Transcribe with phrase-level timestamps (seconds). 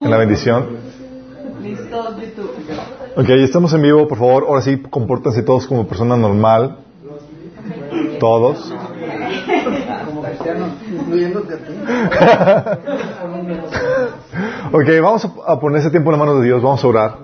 [0.00, 0.64] en la bendición.
[3.16, 4.44] Ok, ya estamos en vivo, por favor.
[4.46, 6.78] Ahora sí, compórtense todos como persona normal.
[8.20, 8.72] Todos.
[10.06, 11.72] como cristianos, incluyéndote a ti.
[14.72, 16.62] Ok, vamos a- a poner ese tiempo en la mano de Dios.
[16.62, 17.18] Vamos a orar.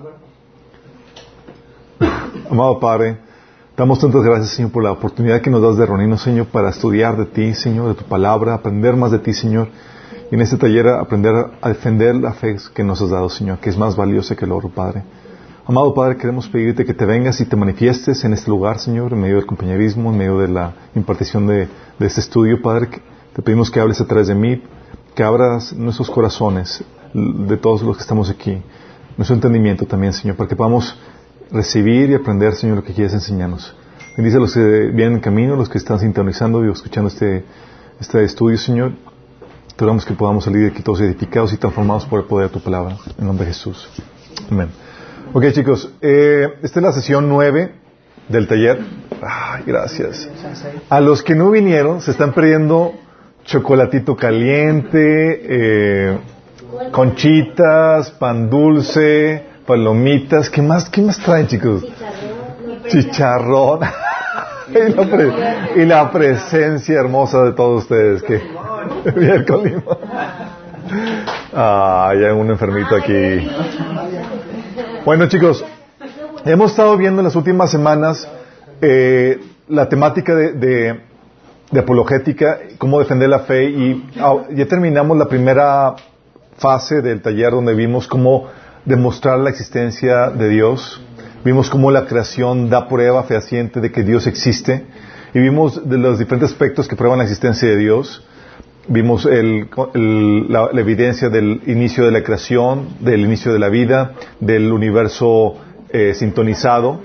[2.49, 3.17] Amado Padre,
[3.77, 7.15] damos tantas gracias, Señor, por la oportunidad que nos das de reunirnos, Señor, para estudiar
[7.17, 9.69] de ti, Señor, de tu palabra, aprender más de ti, Señor.
[10.31, 13.69] Y en este taller aprender a defender la fe que nos has dado, Señor, que
[13.69, 15.03] es más valiosa que el oro, Padre.
[15.67, 19.21] Amado Padre, queremos pedirte que te vengas y te manifiestes en este lugar, Señor, en
[19.21, 21.67] medio del compañerismo, en medio de la impartición de,
[21.99, 22.89] este estudio, Padre.
[23.35, 24.61] Te pedimos que hables a través de mí,
[25.13, 26.83] que abras nuestros corazones
[27.13, 28.61] de todos los que estamos aquí,
[29.17, 30.97] nuestro entendimiento también, Señor, para que podamos
[31.51, 33.75] recibir y aprender, Señor, lo que quieres enseñarnos.
[34.17, 34.59] Bendice a los que
[34.93, 37.43] vienen en camino, los que están sintonizando y escuchando este,
[37.99, 38.93] este estudio, Señor.
[39.75, 42.53] Te oramos que podamos salir de aquí todos edificados y transformados por el poder de
[42.53, 42.95] tu palabra.
[43.19, 43.89] En nombre de Jesús.
[44.49, 44.69] Amén.
[45.33, 47.73] Ok, chicos, eh, esta es la sesión nueve
[48.29, 48.79] del taller.
[49.21, 50.29] Ay, gracias.
[50.89, 52.93] A los que no vinieron, se están perdiendo
[53.43, 56.19] chocolatito caliente, eh,
[56.93, 60.49] conchitas, pan dulce, palomitas.
[60.49, 61.85] ¿Qué más, qué más traen, chicos?
[62.87, 63.81] Chicharrón.
[65.75, 68.23] y, la presencia hermosa de todos ustedes.
[68.23, 68.41] Que
[69.15, 69.97] Bien con limón.
[71.53, 73.47] Ah, hay un enfermito aquí.
[75.05, 75.63] Bueno, chicos,
[76.45, 78.27] hemos estado viendo en las últimas semanas
[78.81, 80.99] eh, la temática de, de-
[81.71, 84.07] de apologética, cómo defender la fe, y
[84.51, 85.95] ya terminamos la primera
[86.57, 88.47] fase del taller donde vimos cómo
[88.85, 91.01] demostrar la existencia de Dios,
[91.45, 94.83] vimos cómo la creación da prueba fehaciente de que Dios existe,
[95.33, 98.25] y vimos los diferentes aspectos que prueban la existencia de Dios,
[98.87, 103.69] vimos el- el- la, la evidencia del inicio de la creación, del inicio de la
[103.69, 105.57] vida, del universo
[105.91, 106.99] eh, sintonizado,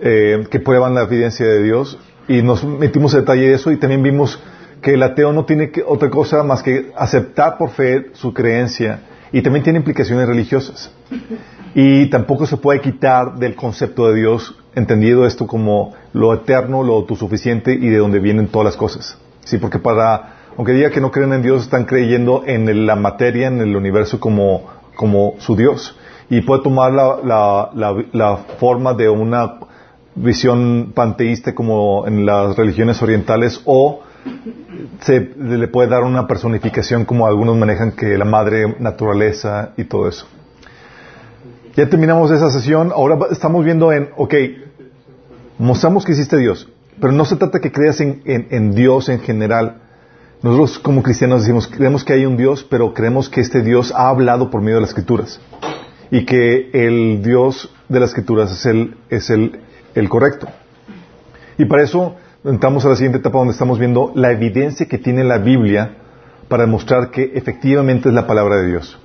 [0.00, 3.76] eh, que prueban la evidencia de Dios, y nos metimos en detalle de eso, y
[3.78, 4.38] también vimos
[4.82, 9.00] que el ateo no tiene que- otra cosa más que aceptar por fe su creencia,
[9.32, 10.90] y también tiene implicaciones religiosas.
[11.74, 16.94] Y tampoco se puede quitar del concepto de Dios, entendido esto como lo eterno, lo
[16.94, 19.18] autosuficiente y de donde vienen todas las cosas.
[19.44, 23.48] Sí, porque para, aunque diga que no creen en Dios, están creyendo en la materia,
[23.48, 25.96] en el universo como, como su Dios.
[26.30, 29.56] Y puede tomar la, la- la- la forma de una
[30.14, 34.00] visión panteísta como en las religiones orientales o
[35.00, 40.08] se le puede dar una personificación como algunos manejan que la madre naturaleza y todo
[40.08, 40.26] eso.
[41.76, 44.34] Ya terminamos esa sesión, ahora estamos viendo en, ok,
[45.58, 46.68] mostramos que existe Dios,
[47.00, 49.78] pero no se trata que creas en, Dios en general.
[50.40, 54.08] Nosotros como cristianos decimos, creemos que hay un Dios, pero creemos que este Dios ha
[54.08, 55.40] hablado por medio de las escrituras
[56.12, 58.52] y que el Dios de las escrituras
[59.10, 59.60] es el,
[59.96, 60.46] el correcto.
[61.58, 62.14] Y para eso
[62.44, 65.96] entramos a la siguiente etapa donde estamos viendo la evidencia que tiene la Biblia
[66.46, 68.96] para demostrar que efectivamente es la palabra de Dios.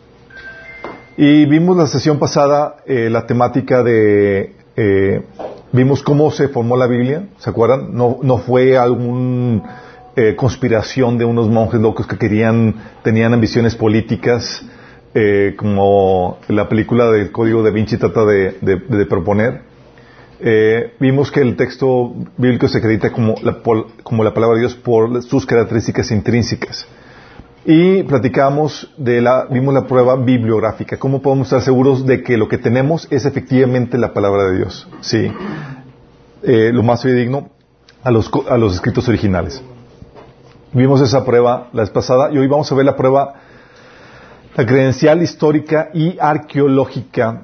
[1.21, 4.55] Y vimos la sesión pasada eh, la temática de...
[4.77, 5.21] eh,
[5.73, 7.93] vimos cómo se formó la Biblia, ¿se acuerdan?
[7.93, 9.61] No, no fue algún
[10.15, 14.65] eh, conspiración de unos monjes locos que querían, tenían ambiciones políticas,
[15.13, 19.63] eh, como la película del Código de Vinci trata de, proponer.
[20.39, 23.57] Eh, vimos que el texto bíblico se acredita como la,
[24.03, 26.87] como la palabra de Dios por sus características intrínsecas.
[27.71, 32.47] Y platicamos de la, vimos la prueba bibliográfica, cómo podemos estar seguros de que lo
[32.47, 34.87] que tenemos es efectivamente la palabra de Dios.
[35.01, 35.31] Sí.
[36.41, 37.51] Eh, lo más fidedigno
[38.03, 39.61] a los, a los escritos originales.
[40.73, 43.35] Vimos esa prueba la vez pasada y hoy vamos a ver la prueba,
[44.57, 47.43] la credencial histórica y arqueológica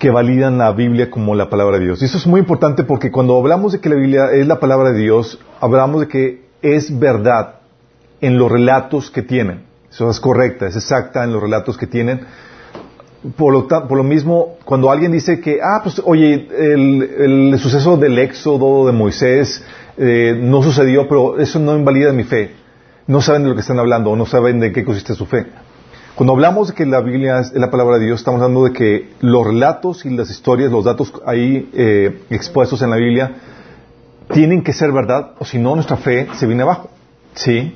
[0.00, 2.02] que validan la Biblia como la palabra de Dios.
[2.02, 4.90] Y eso es muy importante porque cuando hablamos de que la Biblia es la palabra
[4.90, 7.53] de Dios, hablamos de que es verdad
[8.26, 9.64] en los relatos que tienen.
[9.90, 12.22] Eso es correcta, es exacta en los relatos que tienen.
[13.36, 17.02] Por lo, por lo mismo, cuando alguien dice que, ah, pues, oye, el,
[17.52, 19.62] el suceso del éxodo de Moisés
[19.98, 22.52] eh, no sucedió, pero eso no invalida mi fe.
[23.06, 25.46] No saben de lo que están hablando, o no saben de qué consiste su fe.
[26.14, 29.10] Cuando hablamos de que la Biblia es la palabra de Dios, estamos hablando de que
[29.20, 33.34] los relatos y las historias, los datos ahí eh, expuestos en la Biblia,
[34.32, 36.88] tienen que ser verdad, o si no, nuestra fe se viene abajo.
[37.34, 37.74] ¿Sí?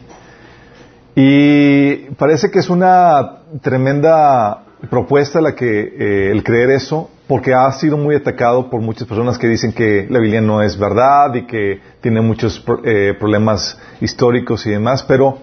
[1.14, 7.70] Y parece que es una tremenda propuesta la que eh, el creer eso, porque ha
[7.72, 11.46] sido muy atacado por muchas personas que dicen que la Biblia no es verdad y
[11.46, 15.38] que tiene muchos eh, problemas históricos y demás, pero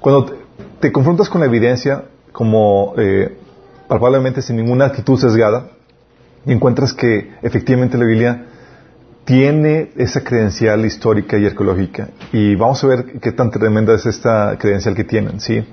[0.00, 0.34] cuando
[0.80, 3.36] te, confrontas con la evidencia, como eh,
[3.88, 5.68] palpablemente sin ninguna actitud sesgada,
[6.44, 8.46] y encuentras que efectivamente la Biblia
[9.26, 12.08] tiene esa credencial histórica y arqueológica.
[12.32, 15.64] Y vamos a ver qué tan tremenda es esta credencial que tienen, ¿sí?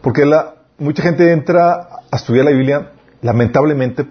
[0.00, 4.06] Porque la, mucha gente entra a estudiar la Biblia, lamentablemente,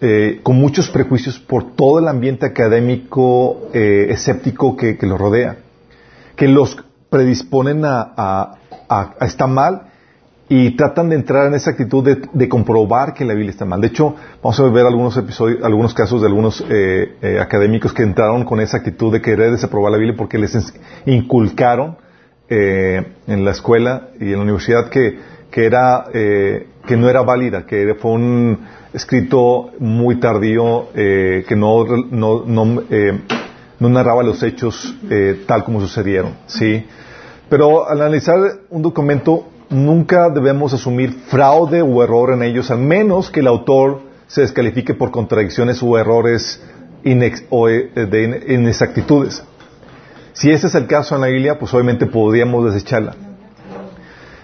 [0.00, 5.58] eh, con muchos prejuicios por todo el ambiente académico eh, escéptico que, los rodea,
[6.34, 6.76] que los
[7.08, 8.58] predisponen a, a,
[8.88, 9.91] a, a estar mal
[10.54, 13.80] y tratan de entrar en esa actitud de, de, comprobar que la Biblia está mal.
[13.80, 18.02] De hecho, vamos a ver algunos episodios, algunos casos de algunos eh, eh, académicos que
[18.02, 20.54] entraron con esa actitud de querer desaprobar la Biblia porque les
[21.06, 21.96] inculcaron
[22.50, 25.18] eh, en la escuela y en la universidad que,
[25.50, 28.60] que era eh, que no era válida, que fue un
[28.92, 32.82] escrito muy tardío, eh, que no, no, no,
[33.80, 34.94] no narraba los hechos
[35.46, 36.84] tal como sucedieron, ¿sí?
[37.48, 38.38] Pero al analizar
[38.68, 44.02] un documento nunca debemos asumir fraude o error en ellos, al menos que el autor
[44.26, 46.62] se descalifique por contradicciones o errores
[47.04, 49.42] inex o eh, de inexactitudes.
[50.32, 53.14] Si ese es el caso en la Biblia, pues obviamente podríamos desecharla.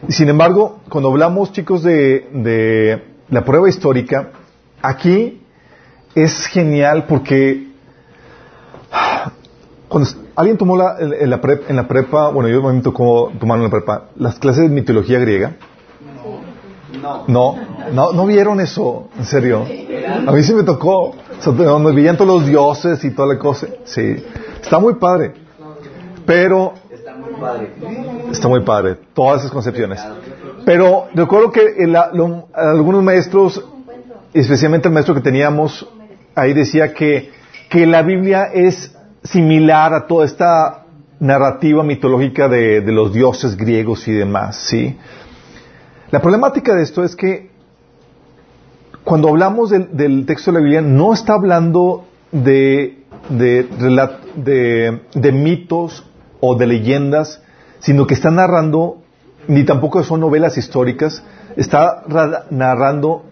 [0.09, 4.31] Sin embargo, cuando hablamos, chicos, de la prueba histórica,
[4.83, 5.43] aquí
[6.15, 7.69] es genial porque
[9.89, 13.59] cuando alguien tomó la, en, la prepa, en, la prepa, bueno, yo me tocó tomar
[13.59, 15.57] en la prepa, las clases de mitología griega.
[17.03, 17.27] No.
[17.27, 17.57] No,
[17.93, 19.65] no, no vieron eso, en serio.
[20.27, 23.39] A mí sí me tocó, o sea, donde veían todos los dioses y toda la
[23.39, 23.67] cosa.
[23.85, 24.25] Sí,
[24.61, 25.33] está muy padre.
[26.27, 27.71] Pero Está muy padre.
[28.33, 30.01] Está muy padre, todas esas concepciones.
[30.65, 33.65] Pero recuerdo que el- lo- algunos maestros,
[34.35, 35.87] especialmente el maestro que teníamos,
[36.35, 37.31] ahí decía que,
[37.71, 40.85] que la Biblia es similar a toda esta
[41.21, 44.97] narrativa mitológica de, los dioses griegos y demás, ¿sí?
[46.11, 47.51] La problemática de esto es que
[49.05, 53.69] cuando hablamos del, texto de la Biblia no está hablando de, de,
[55.15, 56.05] de, mitos
[56.41, 57.43] o de leyendas,
[57.81, 59.03] sino que está narrando,
[59.49, 61.23] ni tampoco son novelas históricas,
[61.57, 63.25] está ra- narrando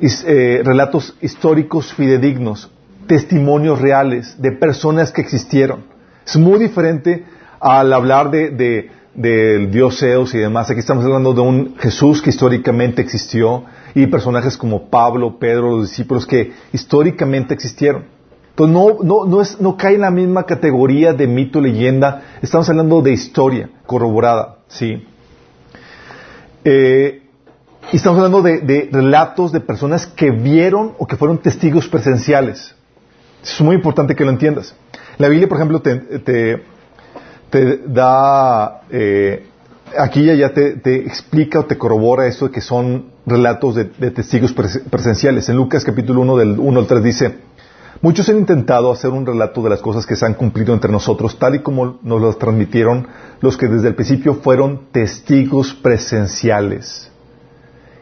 [0.00, 2.70] eh, relatos históricos fidedignos,
[3.14, 5.80] testimonios reales de personas que existieron.
[6.24, 7.24] Es muy diferente
[7.58, 10.70] al hablar de, de- del dios Zeus y demás.
[10.70, 13.64] Aquí estamos hablando de un Jesús que históricamente existió
[13.96, 18.04] y personajes como Pablo, Pedro, los discípulos que históricamente existieron.
[18.50, 22.22] Entonces no, no, no, es, no cae en la misma categoría de mito, leyenda.
[22.42, 25.04] Estamos hablando de historia corroborada, ¿sí?
[26.64, 27.22] Eh,
[27.92, 32.76] y estamos hablando de relatos de personas que vieron o que fueron testigos presenciales.
[33.42, 34.74] Es muy importante que lo entiendas.
[35.18, 36.62] La Biblia, por ejemplo, te,
[37.86, 39.46] da, eh,
[39.98, 44.54] aquí ya, ya te, explica o te corrobora eso de que son relatos de, testigos
[44.54, 45.48] pres- presenciales.
[45.48, 47.34] En Lucas capítulo 1 del 1 al 3 dice,
[48.02, 51.38] muchos han intentado hacer un relato de las cosas que se han cumplido entre nosotros,
[51.38, 53.06] tal y como nos las transmitieron
[53.40, 57.10] los que desde el principio fueron testigos presenciales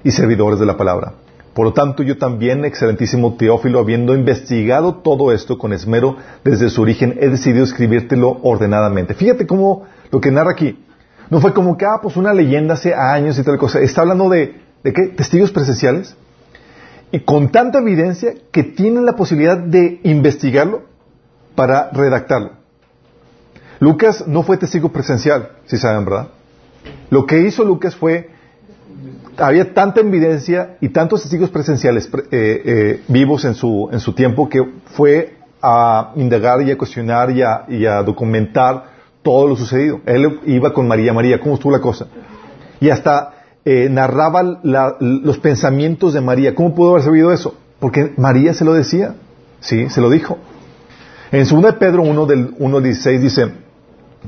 [0.05, 1.15] y servidores de la palabra.
[1.59, 6.83] Por lo tanto, yo también, excelentísimo Teófilo, habiendo investigado todo esto con esmero desde su
[6.83, 9.13] origen, he decidido escribírtelo ordenadamente.
[9.15, 10.79] Fíjate cómo lo que narra aquí.
[11.31, 13.81] No fue como que, ah, pues una leyenda hace años y tal cosa.
[13.81, 15.09] Está hablando de, ¿de qué?
[15.09, 16.15] Testigos presenciales.
[17.11, 20.85] Y con tanta evidencia que tienen la posibilidad de investigarlo
[21.57, 22.53] para redactarlo.
[23.81, 26.29] Lucas no fue testigo presencial, si saben, ¿verdad?
[27.11, 28.31] Lo que hizo Lucas fue
[29.39, 34.13] había tanta evidencia y tantos testigos presenciales pre- eh, eh, vivos en su, en su
[34.13, 38.85] tiempo que fue a indagar y a cuestionar y a, documentar
[39.23, 40.01] todo lo sucedido.
[40.07, 42.07] Él iba con María, María, ¿cómo estuvo la cosa?
[42.81, 46.55] Y hasta eh, narraba la- los pensamientos de María.
[46.55, 47.55] ¿Cómo pudo haber sabido eso?
[47.81, 49.15] Porque María se lo decía,
[49.61, 50.39] sí, se lo dijo.
[51.33, 53.53] En 2 de Pedro 1 del 1 al 16 dice,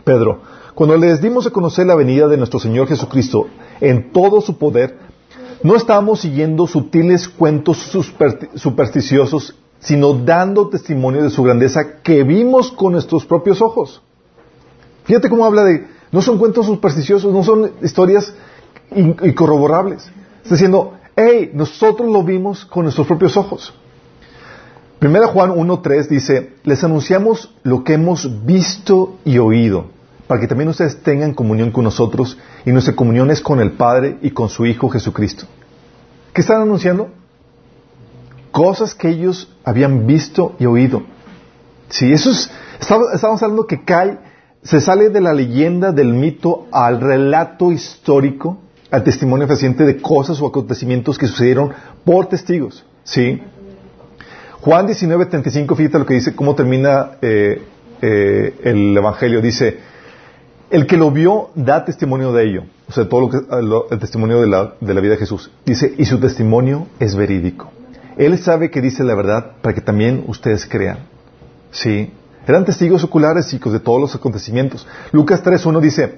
[0.04, 0.42] Pedro,
[0.74, 3.46] cuando les dimos a conocer la venida de nuestro Señor Jesucristo
[3.80, 4.98] en todo su poder,
[5.62, 12.70] no estábamos siguiendo sutiles cuentos supersti- supersticiosos, sino dando testimonio de su grandeza que vimos
[12.70, 14.02] con nuestros propios ojos.
[15.04, 18.32] Fíjate cómo habla de, no son cuentos supersticiosos, no son historias
[18.94, 20.10] in- incorroborables.
[20.42, 23.74] Está diciendo, hey, nosotros lo vimos con nuestros propios ojos.
[24.98, 29.86] Primera Juan 1.3 dice, les anunciamos lo que hemos visto y oído,
[30.30, 34.16] para que también ustedes tengan comunión con nosotros, y nuestra comunión es con el Padre
[34.22, 35.44] y con su Hijo Jesucristo.
[36.32, 37.10] ¿Qué están anunciando?
[38.52, 41.02] Cosas que ellos habían visto y oído.
[41.88, 44.20] Sí, eso es, estamos, hablando que cae,
[44.62, 48.58] se sale de la leyenda, del mito, al relato histórico
[48.88, 51.72] al testimonio fehaciente de cosas o acontecimientos que sucedieron
[52.04, 52.84] por testigos.
[53.02, 53.42] ¿Sí?
[54.60, 57.62] Juan 19, 35, fíjate lo que dice, cómo termina eh,
[58.00, 59.40] eh, el Evangelio.
[59.40, 59.90] Dice,
[60.70, 62.62] el que lo vio da testimonio de ello.
[62.88, 65.50] O sea, todo lo que, el testimonio de la, de la vida de Jesús.
[65.64, 67.70] Dice, y su testimonio es verídico.
[68.16, 70.98] Él sabe que dice la verdad para que también ustedes crean.
[71.70, 72.12] ¿Sí?
[72.46, 74.86] Eran testigos oculares, chicos, de todos los acontecimientos.
[75.12, 76.16] Lucas 3.1 dice,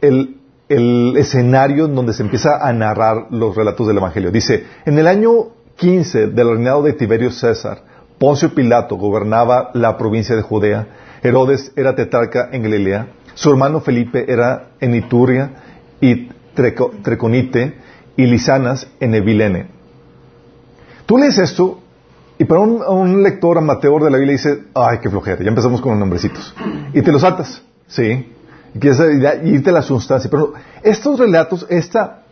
[0.00, 0.36] el,
[0.68, 4.30] el escenario en donde se empieza a narrar los relatos del Evangelio.
[4.30, 7.82] Dice, en el año 15 del reinado de Tiberio César,
[8.18, 10.86] Poncio Pilato gobernaba la provincia de Judea,
[11.22, 15.50] Herodes era tetrarca en Galilea, su hermano Felipe era en Ituria
[16.00, 17.74] y Treconite
[18.16, 19.66] y Lisanas en Evilene.
[21.06, 21.80] Tú lees esto
[22.38, 25.92] y para un, lector amateur de la Biblia dice, ay, qué flojera, ya empezamos con
[25.92, 26.54] los nombrecitos.
[26.94, 28.32] Y te los atas, ¿sí?
[28.74, 29.00] Y quieres
[29.44, 30.30] irte a la sustancia.
[30.30, 32.22] Pero estos relatos, esta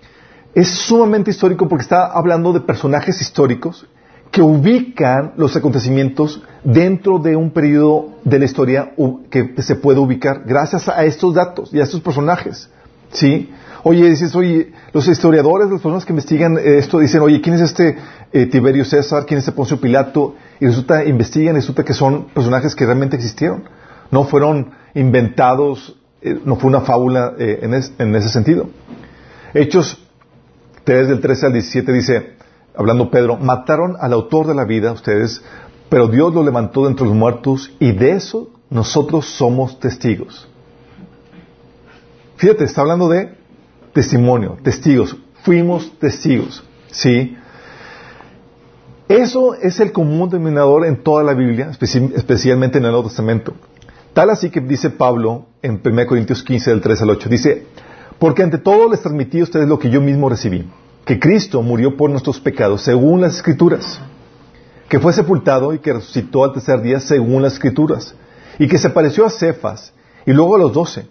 [0.54, 3.86] es sumamente histórico porque está hablando de personajes históricos
[4.30, 8.92] que ubican los acontecimientos dentro de un periodo de la historia
[9.30, 12.70] que se puede ubicar gracias a estos datos y a estos personajes.
[13.10, 13.50] ¿Sí?
[13.84, 17.96] Oye, dices, oye, los historiadores, las personas que investigan esto, dicen, oye, ¿quién es este
[18.32, 19.24] eh, Tiberio César?
[19.24, 20.34] ¿Quién es este Poncio Pilato?
[20.60, 23.64] Y resulta, investigan resulta que son personajes que realmente existieron.
[24.10, 28.68] No fueron inventados, eh, no fue una fábula eh, en, en, ese sentido.
[29.54, 30.04] Hechos
[30.84, 32.32] 3 del 13 al 17 dice,
[32.78, 35.42] hablando Pedro, mataron al autor de la vida, ustedes,
[35.88, 40.48] pero Dios lo levantó de entre los muertos y de eso nosotros somos testigos.
[42.36, 43.34] Fíjate, está hablando de
[43.92, 45.16] testimonio, testigos.
[45.42, 46.62] Fuimos testigos.
[46.90, 47.36] ¿Sí?
[49.08, 53.54] Eso es el común denominador en toda la Biblia, especialmente en el Nuevo Testamento.
[54.12, 57.66] Tal así que dice Pablo en 1 Corintios 15, del 3 al 8, dice,
[58.18, 60.68] porque ante todo les transmití a ustedes lo que yo mismo recibí,
[61.08, 63.98] que Cristo murió por nuestros pecados según las Escrituras,
[64.90, 68.14] que fue sepultado y que resucitó al tercer día según las Escrituras,
[68.58, 69.94] y que se pareció a Cefas
[70.26, 71.08] y luego a los doce.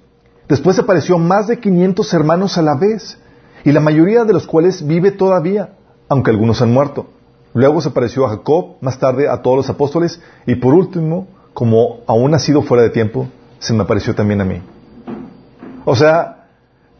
[0.48, 3.18] Después apareció más de 500 hermanos a la vez,
[3.66, 5.74] y la mayoría de los cuales vive todavía,
[6.10, 7.08] aunque algunos han muerto.
[7.56, 12.02] Luego se apareció a Jacob, más tarde a todos los apóstoles, y por último, como
[12.06, 14.62] aún ha sido fuera de tiempo, se me apareció también a mí.
[15.86, 16.37] O sea,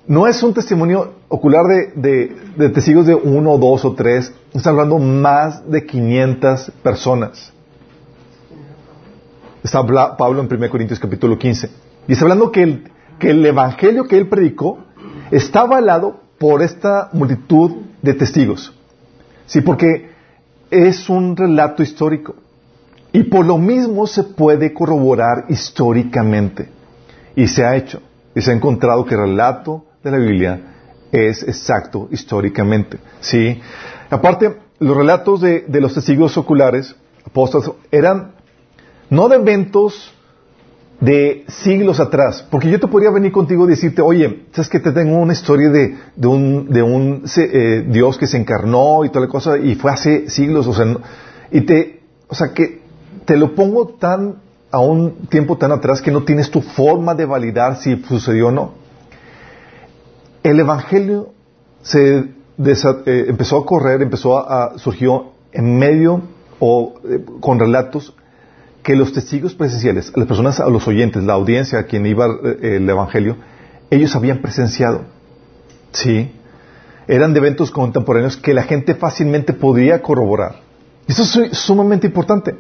[0.08, 5.70] no es un testimonio ocular de, testigos de uno, dos o tres, está hablando más
[5.70, 7.52] de 500 personas.
[9.64, 9.86] Está
[10.16, 11.70] Pablo en 1 Corintios capítulo 15.
[12.08, 14.80] Y está hablando que el, que el evangelio que él predicó
[15.30, 17.72] está avalado por esta multitud
[18.02, 18.74] de testigos.
[19.46, 20.12] Sí, porque
[20.72, 22.36] es un relato histórico.
[23.12, 26.70] Y por lo mismo se puede corroborar históricamente.
[27.36, 28.02] Y se ha hecho.
[28.34, 30.62] Y se ha encontrado que el relato de la Biblia
[31.12, 32.98] es exacto históricamente.
[33.22, 33.60] ¿Sí?
[34.10, 36.96] Aparte, los relatos de, los testigos oculares,
[37.26, 38.34] apóstoles, eran
[39.10, 40.14] no de eventos
[41.00, 42.46] de siglos atrás.
[42.50, 45.70] Porque yo te podría venir contigo y decirte, oye, ¿sabes que te tengo una historia
[45.70, 49.76] de, de un, de un eh, Dios que se encarnó y toda la cosa y
[49.76, 50.68] fue hace siglos?
[50.68, 50.86] O sea,
[51.52, 52.82] y te, o sea, que
[53.26, 54.36] te lo pongo tan,
[54.72, 58.52] a un tiempo tan atrás que no tienes tu forma de validar si sucedió o
[58.52, 58.87] no.
[60.48, 61.34] El Evangelio
[61.82, 66.22] se eh, empezó a correr, empezó a, surgió en medio
[66.60, 68.14] o eh, con relatos
[68.82, 72.90] que los testigos presenciales, las personas, los oyentes, la audiencia a quien iba eh, el
[72.90, 73.36] Evangelio,
[73.90, 75.02] ellos habían presenciado.
[75.92, 76.32] Sí.
[77.10, 80.62] Eran eventos contemporáneos que la gente fácilmente podía corroborar.
[81.08, 82.56] Y eso es sumamente importante.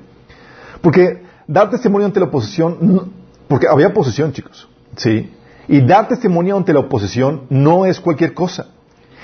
[0.81, 3.13] Porque dar testimonio ante la oposición,
[3.47, 4.67] porque había oposición, chicos.
[4.97, 5.31] Sí.
[5.67, 8.67] Y dar testimonio ante la oposición no es cualquier cosa.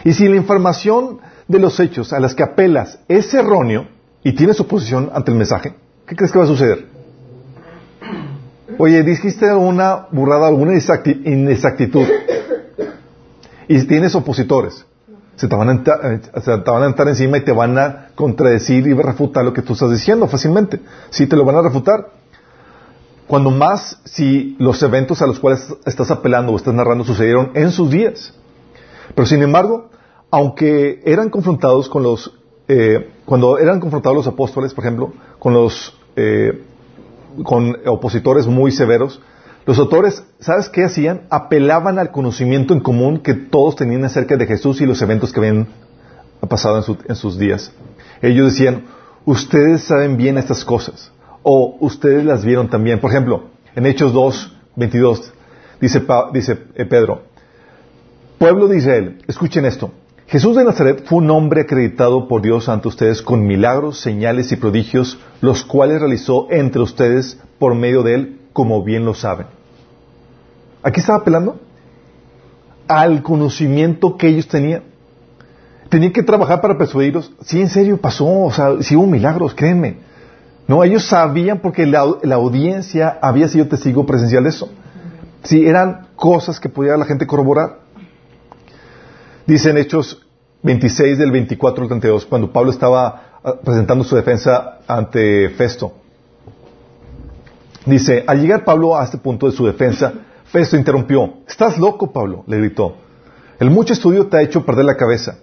[0.04, 3.88] Y si la información de los hechos a las que apelas es erróneo
[4.24, 6.88] y tienes oposición ante el mensaje, ¿qué crees que va a suceder?
[8.78, 12.06] Oye, dijiste una burrada, alguna inexactitud.
[13.68, 14.86] Y tienes opositores.
[15.36, 17.78] Se te, van a entrar, eh, se te van a entrar encima y te van
[17.78, 20.80] a contradecir y refutar lo que tú estás diciendo fácilmente.
[21.10, 22.08] Sí, te lo van a refutar.
[23.28, 27.72] Cuando más si los eventos a los cuales estás apelando o estás narrando sucedieron en
[27.72, 28.34] sus días.
[29.16, 29.90] Pero sin embargo,
[30.30, 32.34] aunque eran confrontados con los,
[32.68, 36.64] eh, cuando eran confrontados los apóstoles, por ejemplo, con los eh,
[37.44, 39.20] con opositores muy severos,
[39.66, 41.22] los autores, ¿sabes qué hacían?
[41.30, 45.40] Apelaban al conocimiento en común que todos tenían acerca de Jesús y los eventos que
[45.40, 45.68] habían
[46.50, 47.72] pasado en, sus días.
[48.22, 48.84] Ellos decían,
[49.26, 51.13] ustedes saben bien estas cosas,
[51.44, 53.00] o ustedes las vieron también.
[53.00, 53.44] Por ejemplo,
[53.76, 55.34] en Hechos 2, 22,
[55.80, 56.02] dice,
[56.76, 57.24] eh, Pedro,
[58.38, 59.92] pueblo de Israel, escuchen esto.
[60.28, 64.56] Jesús de Nazaret fue un hombre acreditado por Dios ante ustedes con milagros, señales y
[64.56, 69.48] prodigios, los cuales realizó entre ustedes por medio de él, como bien lo saben.
[70.82, 71.60] Aquí estaba apelando
[72.88, 74.84] al conocimiento que ellos tenían.
[75.90, 77.32] Tenían que trabajar para persuadirlos.
[77.42, 79.98] Sí, en serio pasó, o sea, sí hubo milagros, créanme.
[80.68, 84.70] No, ellos sabían porque la, la audiencia había sido testigo presencial de eso.
[85.44, 87.80] Sí, eran cosas que podía la gente corroborar.
[89.46, 90.26] Dice en Hechos
[90.64, 95.94] 26 del 24 al 32, cuando Pablo estaba ah, presentando su defensa ante Festo.
[97.86, 100.14] Dice, al llegar Pablo a este punto de su defensa,
[100.46, 101.34] Festo interrumpió.
[101.46, 102.46] ¿Estás loco, Pablo?
[102.48, 102.96] le gritó.
[103.60, 105.40] El mucho estudio te ha hecho perder la cabeza.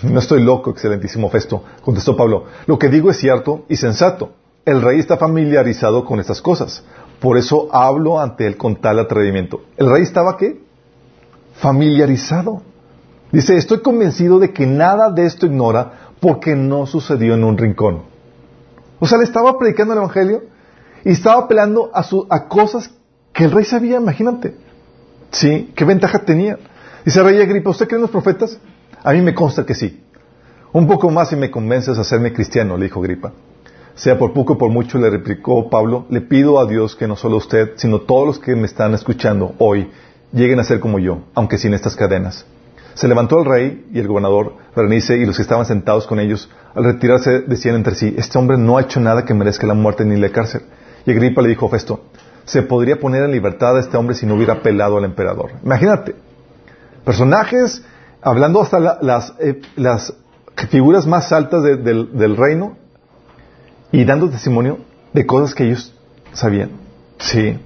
[0.02, 2.44] No estoy loco, excelentísimo Festo, contestó Pablo.
[2.66, 4.32] Lo que digo es cierto y sensato.
[4.64, 6.84] El rey está familiarizado con estas cosas.
[7.20, 9.62] Por eso hablo ante él con tal atrevimiento.
[9.76, 10.60] ¿El rey estaba qué?
[11.54, 12.62] Familiarizado.
[13.32, 18.02] Dice, estoy convencido de que nada de esto ignora porque no sucedió en un rincón.
[18.98, 20.42] O sea, le estaba predicando el Evangelio
[21.04, 22.90] y estaba apelando a, su, a cosas
[23.32, 24.56] que el rey sabía, imagínate.
[25.30, 25.72] ¿Sí?
[25.74, 26.58] ¿Qué ventaja tenía?
[27.04, 28.58] Dice Rey Agripa, ¿usted cree en los profetas?
[29.02, 30.02] A mí me consta que sí.
[30.72, 33.32] Un poco más y me convences a hacerme cristiano, le dijo Agripa.
[33.94, 37.16] Sea por poco o por mucho, le replicó Pablo, le pido a Dios que no
[37.16, 39.90] solo usted, sino todos los que me están escuchando hoy
[40.32, 42.46] lleguen a ser como yo, aunque sin estas cadenas.
[42.94, 46.50] Se levantó el rey y el gobernador Berenice y los que estaban sentados con ellos,
[46.74, 50.04] al retirarse decían entre sí, este hombre no ha hecho nada que merezca la muerte
[50.04, 50.62] ni la cárcel.
[51.06, 52.04] Y Agripa le dijo a Festo,
[52.44, 55.52] se podría poner en libertad a este hombre si no hubiera apelado al emperador.
[55.64, 56.14] Imagínate,
[57.04, 57.82] personajes
[58.22, 60.14] hablando hasta las, eh, las
[60.68, 62.76] figuras más altas del, del reino
[63.92, 64.78] y dando testimonio
[65.12, 65.94] de cosas que ellos
[66.32, 66.70] sabían.
[67.18, 67.58] Sí.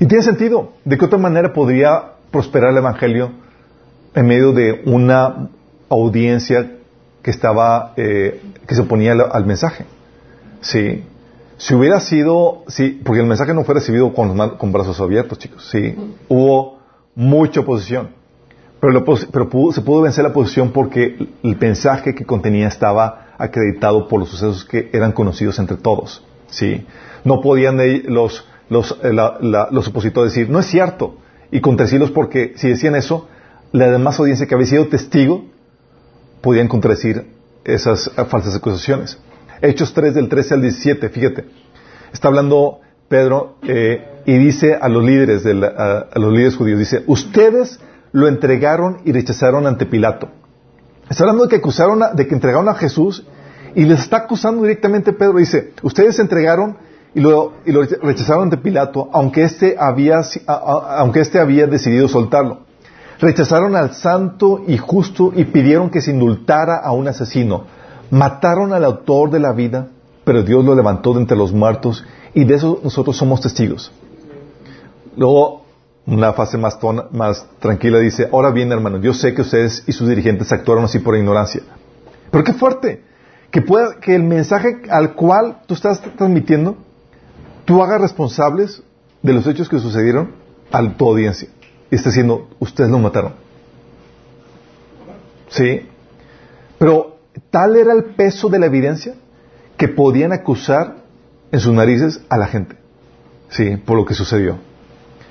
[0.00, 0.72] Y tiene sentido.
[0.84, 3.30] ¿De qué otra manera podría prosperar el Evangelio
[4.14, 5.48] en medio de una
[5.88, 6.70] audiencia
[7.22, 9.86] que estaba, eh, que se oponía al, mensaje.
[10.60, 11.04] Sí.
[11.56, 15.66] Si hubiera sido, sí, porque el mensaje no fue recibido con, con brazos abiertos, chicos,
[15.70, 15.96] sí.
[16.28, 16.80] Hubo
[17.14, 18.10] mucha oposición.
[18.84, 24.20] Pero, pero se pudo vencer la oposición porque el mensaje que contenía estaba acreditado por
[24.20, 26.22] los sucesos que eran conocidos entre todos.
[26.48, 26.86] ¿sí?
[27.24, 29.12] No podían los, los, eh,
[29.70, 31.16] los opositores decir, no es cierto,
[31.50, 33.26] y contradecirlos porque si decían eso,
[33.72, 35.46] la demás audiencia que había sido testigo
[36.42, 37.26] podían contradecir
[37.64, 39.18] esas falsas acusaciones.
[39.62, 41.46] Hechos 3 del 13 al 17, fíjate.
[42.12, 47.80] Está hablando Pedro eh, y dice a los líderes a, los líderes judíos, dice, ustedes
[48.14, 50.28] lo entregaron y rechazaron ante Pilato.
[51.10, 53.26] Está hablando de que acusaron de que entregaron a Jesús
[53.74, 55.38] y les está acusando directamente Pedro.
[55.38, 56.76] Dice, ustedes entregaron
[57.12, 57.54] y lo,
[58.02, 62.60] rechazaron ante Pilato, aunque este había, aunque este había decidido soltarlo.
[63.18, 67.64] Rechazaron al santo y justo y pidieron que se indultara a un asesino.
[68.12, 69.88] Mataron al autor de la vida,
[70.24, 73.90] pero Dios lo levantó de entre los muertos y de eso nosotros somos testigos.
[75.16, 75.63] Luego,
[76.06, 76.78] una fase más,
[77.12, 80.98] más tranquila dice, ahora bien hermano, yo sé que ustedes y sus dirigentes actuaron así
[80.98, 81.62] por ignorancia.
[82.30, 83.02] Pero qué fuerte,
[83.50, 86.76] que, pueda, que el mensaje al cual tú estás transmitiendo,
[87.64, 88.82] tú hagas responsables
[89.22, 90.32] de los hechos que sucedieron
[90.70, 91.48] a tu audiencia
[91.90, 93.32] y está diciendo, ustedes lo mataron.
[95.48, 95.88] ¿Sí?
[96.78, 97.18] Pero
[97.50, 99.14] tal era el peso de la evidencia
[99.76, 100.96] que podían acusar
[101.52, 102.76] en sus narices a la gente.
[103.48, 103.76] ¿Sí?
[103.76, 104.58] Por lo que sucedió.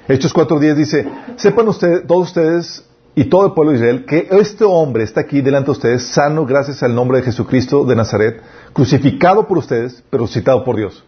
[0.07, 2.85] Hechos 4.10 dice, sepan ustedes, todos ustedes
[3.15, 6.45] y todo el pueblo de Israel que este hombre está aquí delante de ustedes, sano
[6.45, 8.41] gracias al nombre de Jesucristo de Nazaret,
[8.73, 11.05] crucificado por ustedes, pero citado por Dios.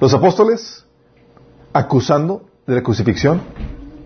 [0.00, 0.86] Los apóstoles
[1.72, 3.42] acusando de la crucifixión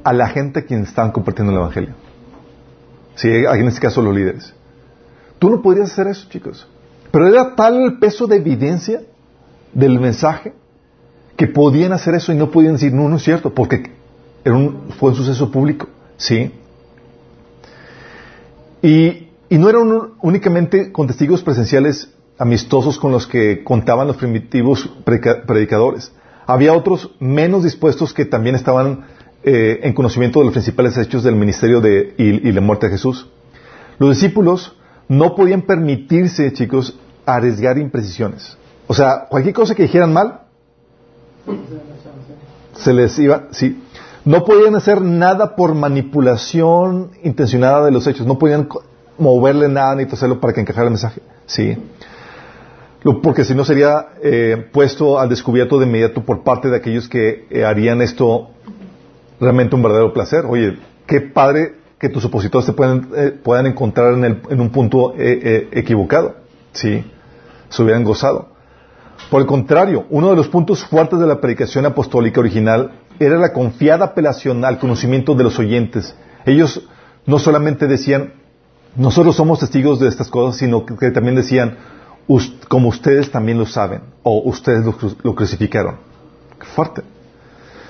[0.03, 1.95] a la gente a quien están compartiendo el Evangelio.
[3.15, 4.53] Sí, en este caso los líderes.
[5.39, 6.67] Tú no podrías hacer eso, chicos.
[7.11, 9.03] Pero era tal el peso de evidencia
[9.73, 10.55] del mensaje
[11.37, 13.91] que podían hacer eso y no podían decir, no, no es cierto, porque
[14.45, 15.89] era un, fue un suceso público.
[16.17, 16.51] ¿Sí?
[18.83, 24.91] Y, y no eran únicamente con testigos presenciales amistosos con los que contaban los primitivos
[25.05, 26.13] predicadores.
[26.47, 29.07] Había otros menos dispuestos que también estaban
[29.43, 33.29] eh, en conocimiento de los principales hechos del ministerio de, y, la muerte de Jesús.
[33.99, 34.77] Los discípulos
[35.09, 38.57] no podían permitirse, chicos, arriesgar imprecisiones.
[38.87, 40.43] O sea, cualquier cosa que dijeran mal,
[42.75, 43.83] se les iba, sí.
[44.25, 48.27] No podían hacer nada por manipulación intencionada de los hechos.
[48.27, 48.69] No podían
[49.19, 51.21] moverle nada ni hacerlo para que encajara el mensaje.
[51.47, 51.77] Sí.
[53.23, 57.47] Porque si no sería eh, puesto al descubierto de inmediato por parte de aquellos que
[57.51, 58.51] eh, harían esto
[59.39, 60.45] realmente un verdadero placer.
[60.49, 64.71] Oye, qué padre que tus opositores te puedan, eh, puedan encontrar en, el- en un
[64.71, 66.35] punto eh, eh, equivocado.
[66.73, 67.05] Sí,
[67.69, 68.49] se hubieran gozado.
[69.31, 73.53] Por el contrario, uno de los puntos fuertes de la predicación apostólica original era la
[73.53, 76.15] confiada apelación al conocimiento de los oyentes.
[76.45, 76.83] Ellos
[77.27, 78.35] no solamente decían,
[78.95, 81.77] nosotros somos testigos de estas cosas, sino que, también decían,
[82.29, 85.97] "Us- como ustedes también lo saben, o ustedes lo, cru- lo crucificaron.
[86.61, 87.03] Qué fuerte.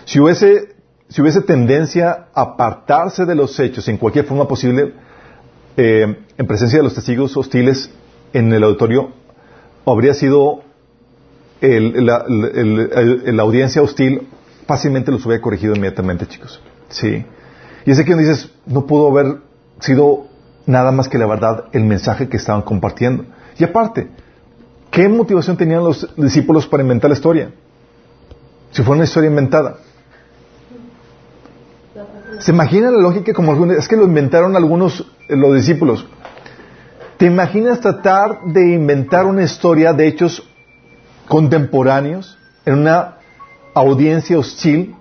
[0.06, 0.74] Si hubiese,
[1.08, 4.94] si hubiese tendencia a apartarse de los hechos en cualquier forma posible,
[5.76, 7.90] eh, en presencia de los testigos hostiles
[8.32, 9.10] en el auditorio,
[9.84, 10.62] habría sido
[11.60, 14.28] el- la, audiencia hostil,
[14.66, 16.60] fácilmente los hubiera corregido inmediatamente, chicos.
[16.88, 17.24] Sí.
[17.84, 19.38] Y es aquí donde dices, no pudo haber
[19.80, 20.26] sido
[20.66, 23.24] nada más que la verdad el mensaje que estaban compartiendo.
[23.58, 24.08] Y aparte,
[24.90, 27.50] ¿qué motivación tenían los discípulos para inventar la historia?
[28.72, 29.76] Si fue una historia inventada.
[32.40, 36.04] ¿Se imagina la lógica como algunos, es que lo inventaron algunos, eh, los discípulos?
[37.16, 40.46] ¿Te imaginas tratar de inventar una historia de hechos
[41.28, 43.16] contemporáneos en una
[43.74, 44.94] audiencia hostil?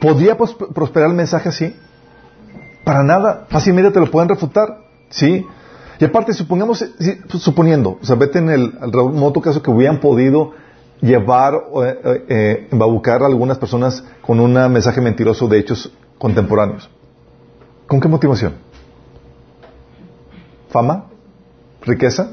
[0.00, 1.74] ¿Podría pros- prosperar el mensaje así?
[2.84, 3.46] Para nada.
[3.48, 4.78] Fácilmente te lo pueden refutar.
[5.08, 5.46] ¿Sí?
[6.00, 6.84] Y aparte, supongamos,
[7.38, 10.52] suponiendo, o sea, vete en el remoto caso que hubieran podido
[11.00, 16.90] llevar o eh, eh, embabucar a algunas personas con un mensaje mentiroso de hechos contemporáneos.
[17.86, 18.54] ¿Con qué motivación?
[20.70, 21.04] ¿Fama?
[21.82, 22.32] ¿Riqueza?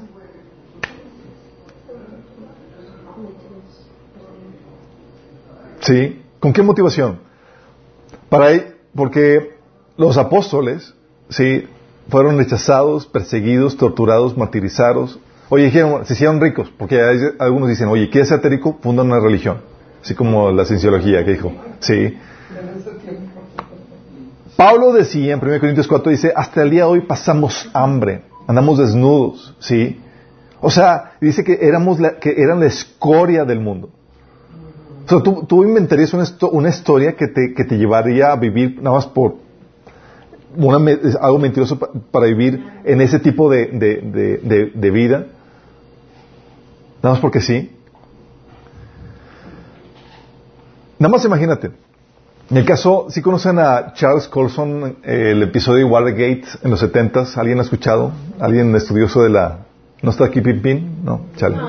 [5.81, 6.21] ¿Sí?
[6.39, 7.19] ¿Con qué motivación?
[8.29, 8.49] Para
[8.95, 9.55] porque
[9.97, 10.93] los apóstoles,
[11.29, 11.67] sí,
[12.09, 15.19] fueron rechazados, perseguidos, torturados, martirizados.
[15.49, 17.01] Oye, dijeron, se hicieron ricos, porque
[17.39, 18.77] algunos dicen, oye, ¿quieres ser rico?
[18.81, 19.61] Funda una religión.
[20.01, 21.53] Así como la cienciología que dijo.
[21.79, 22.17] Sí.
[24.55, 28.79] Pablo decía en 1 Corintios 4, dice, hasta el día de hoy pasamos hambre, andamos
[28.79, 29.99] desnudos, ¿sí?
[30.59, 33.89] O sea, dice que éramos la, que eran la escoria del mundo.
[35.11, 38.77] O sea, tú, tú inventarías una, una historia que te, que te llevaría a vivir
[38.81, 39.35] nada más por
[40.55, 44.91] una me- algo mentiroso pa- para vivir en ese tipo de, de, de- de- de
[44.91, 45.25] vida.
[47.03, 47.71] Nada más porque sí.
[50.97, 51.71] Nada más imagínate.
[52.49, 56.81] En el caso, si conocen a Charles Colson, eh, el episodio de Watergate en los
[56.81, 58.11] 70s, ¿alguien ha escuchado?
[58.39, 59.59] ¿Alguien estudioso de la...
[60.01, 60.99] ¿No está aquí Pimpín?
[61.03, 61.59] No, Charlie.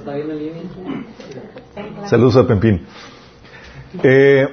[0.00, 0.62] Está bien en línea.
[2.10, 2.84] Saludos a Pimpín.
[4.02, 4.48] Eh,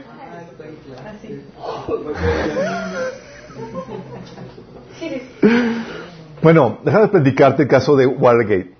[6.43, 8.73] bueno, déjame platicarte el caso de Watergate.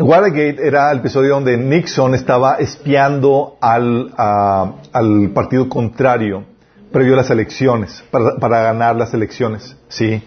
[0.00, 6.42] Watergate era el episodio donde Nixon estaba espiando al, al partido contrario
[6.90, 10.24] previo a las elecciones, para, para ganar las elecciones, ¿sí?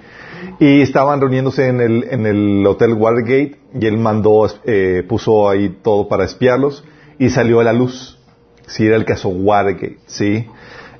[0.62, 5.77] Y estaban reuniéndose en el, en el Hotel Watergate y él mandó, eh, puso ahí
[5.84, 6.86] todo para espiarlos
[7.21, 8.17] y salió a la luz.
[8.67, 10.47] Sí, era el caso Watergate, ¿sí?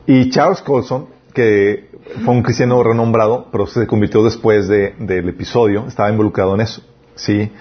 [0.06, 1.90] Y Charles Colson, que
[2.24, 6.82] fue un cristiano renombrado, pero se convirtió después de- del episodio, estaba involucrado en eso,
[7.16, 7.52] ¿sí?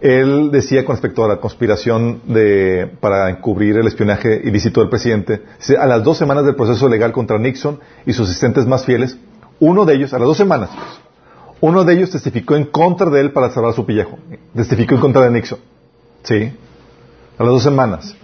[0.00, 5.42] Él decía con respecto a la conspiración de, para encubrir el espionaje ilícito del presidente,
[5.78, 9.16] a las dos semanas del proceso legal contra Nixon y sus asistentes más fieles,
[9.58, 10.68] uno de ellos, a las dos semanas,
[11.60, 14.18] uno de ellos testificó en contra de él para salvar su pellejo.
[14.54, 15.58] Testificó en contra de Nixon.
[16.24, 16.52] ¿Sí?
[17.38, 18.14] A las dos semanas.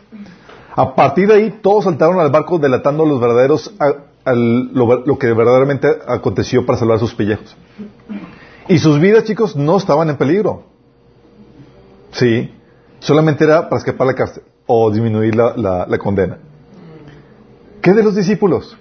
[0.74, 5.32] A partir de ahí, todos saltaron al barco delatando los verdaderos, a- lo, lo que
[5.32, 7.56] verdaderamente aconteció para salvar sus pellejos.
[8.68, 10.62] Y sus vidas, chicos, no estaban en peligro.
[12.12, 12.54] Sí.
[13.00, 16.38] Solamente era para escapar la cárcel o disminuir la, la- la condena.
[17.82, 18.76] ¿Qué de los discípulos?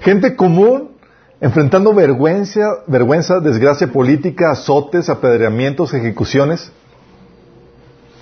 [0.00, 0.90] Gente común
[1.40, 6.72] enfrentando vergüenza, vergüenza, desgracia política, azotes, apedreamientos, ejecuciones.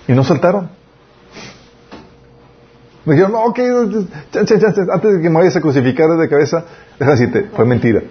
[0.08, 0.70] Y no saltaron.
[3.04, 3.58] Me dijeron, no, ok,
[4.34, 6.64] antes de que me vayas a crucificar de cabeza,
[6.98, 8.02] déjame decirte, fue mentira.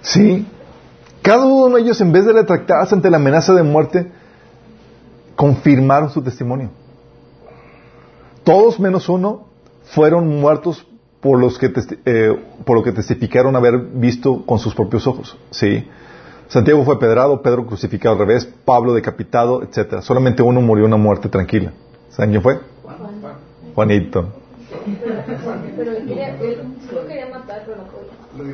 [0.00, 0.46] Sí.
[1.22, 4.12] Cada uno de ellos, en vez de retractarse ante la amenaza de muerte,
[5.34, 6.70] confirmaron su testimonio.
[8.44, 9.46] Todos menos uno
[9.84, 10.86] fueron muertos
[11.20, 11.72] por, los que
[12.04, 15.36] eh, por lo que testificaron haber visto con sus propios ojos.
[15.50, 15.88] Sí.
[16.52, 20.02] Santiago fue pedrado, Pedro crucificado al revés, Pablo decapitado, etcétera.
[20.02, 21.72] Solamente uno murió una muerte tranquila.
[22.10, 22.58] ¿Saben quién fue?
[23.74, 24.28] Juanito.
[25.76, 26.92] Pero él quería, no.
[28.36, 28.44] Lo.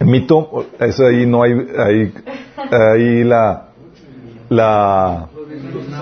[0.00, 2.12] El mito, eso ahí no hay, ahí,
[2.72, 3.68] ahí la,
[4.48, 5.28] la,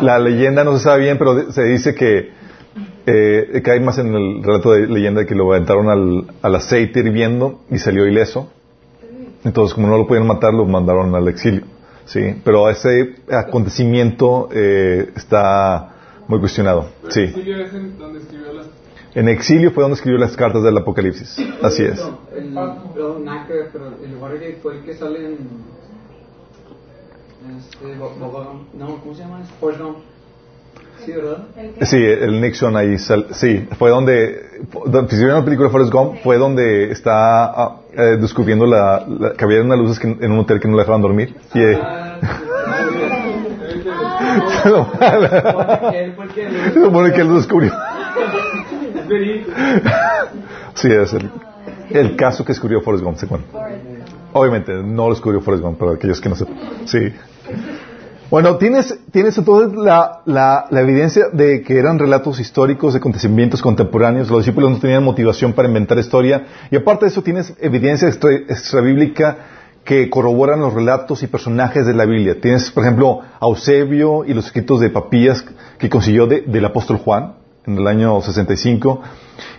[0.00, 2.40] la leyenda no se sabe bien, pero se dice que
[3.04, 7.58] Eh, cae más en el relato de leyenda que lo aventaron al, al aceite hirviendo
[7.68, 8.48] y salió ileso.
[9.44, 11.62] Entonces, como no lo podían matar, lo mandaron al exilio.
[12.04, 15.94] Sí, pero ese acontecimiento eh, está
[16.28, 16.86] muy cuestionado.
[17.00, 17.20] Pero Sí.
[17.20, 18.66] el exilio es en donde escribió las...
[19.14, 21.36] En exilio fue donde escribió las cartas del Apocalipsis.
[21.62, 21.98] Así es.
[21.98, 25.38] No, el, nada que ver, pero el fue el que sale en.
[27.58, 29.42] Este, no, ¿cómo se llama?
[29.60, 29.82] Forrest.
[31.04, 31.38] Sí, ¿verdad?
[31.82, 34.40] Sí, el Nixon ahí, sal- sí, fue donde,
[35.10, 39.44] si vieron la película Forrest Gump, fue donde está ah, eh, descubriendo la, la- que
[39.44, 41.34] había unas luces que- en un hotel que no le dejaban dormir.
[41.54, 41.78] Y, eh,
[44.62, 44.68] se
[46.84, 47.72] supone que él lo descubrió.
[50.74, 51.30] Sí, es el,
[51.90, 53.42] el caso que descubrió Forrest Gump, ¿se?
[54.32, 56.54] Obviamente, no lo descubrió Forrest Gump, para aquellos que no sepan.
[56.86, 57.12] Sí.
[58.32, 63.60] Bueno, tienes, tienes entonces la, la, la evidencia de que eran relatos históricos de acontecimientos
[63.60, 64.30] contemporáneos.
[64.30, 66.46] Los discípulos no tenían motivación para inventar historia.
[66.70, 69.36] Y aparte de eso, tienes evidencia extra, extrabíblica
[69.84, 72.40] que corroboran los relatos y personajes de la Biblia.
[72.40, 75.44] Tienes, por ejemplo, a Eusebio y los escritos de Papías
[75.76, 77.34] que consiguió de- del apóstol Juan
[77.66, 79.02] en el año 65.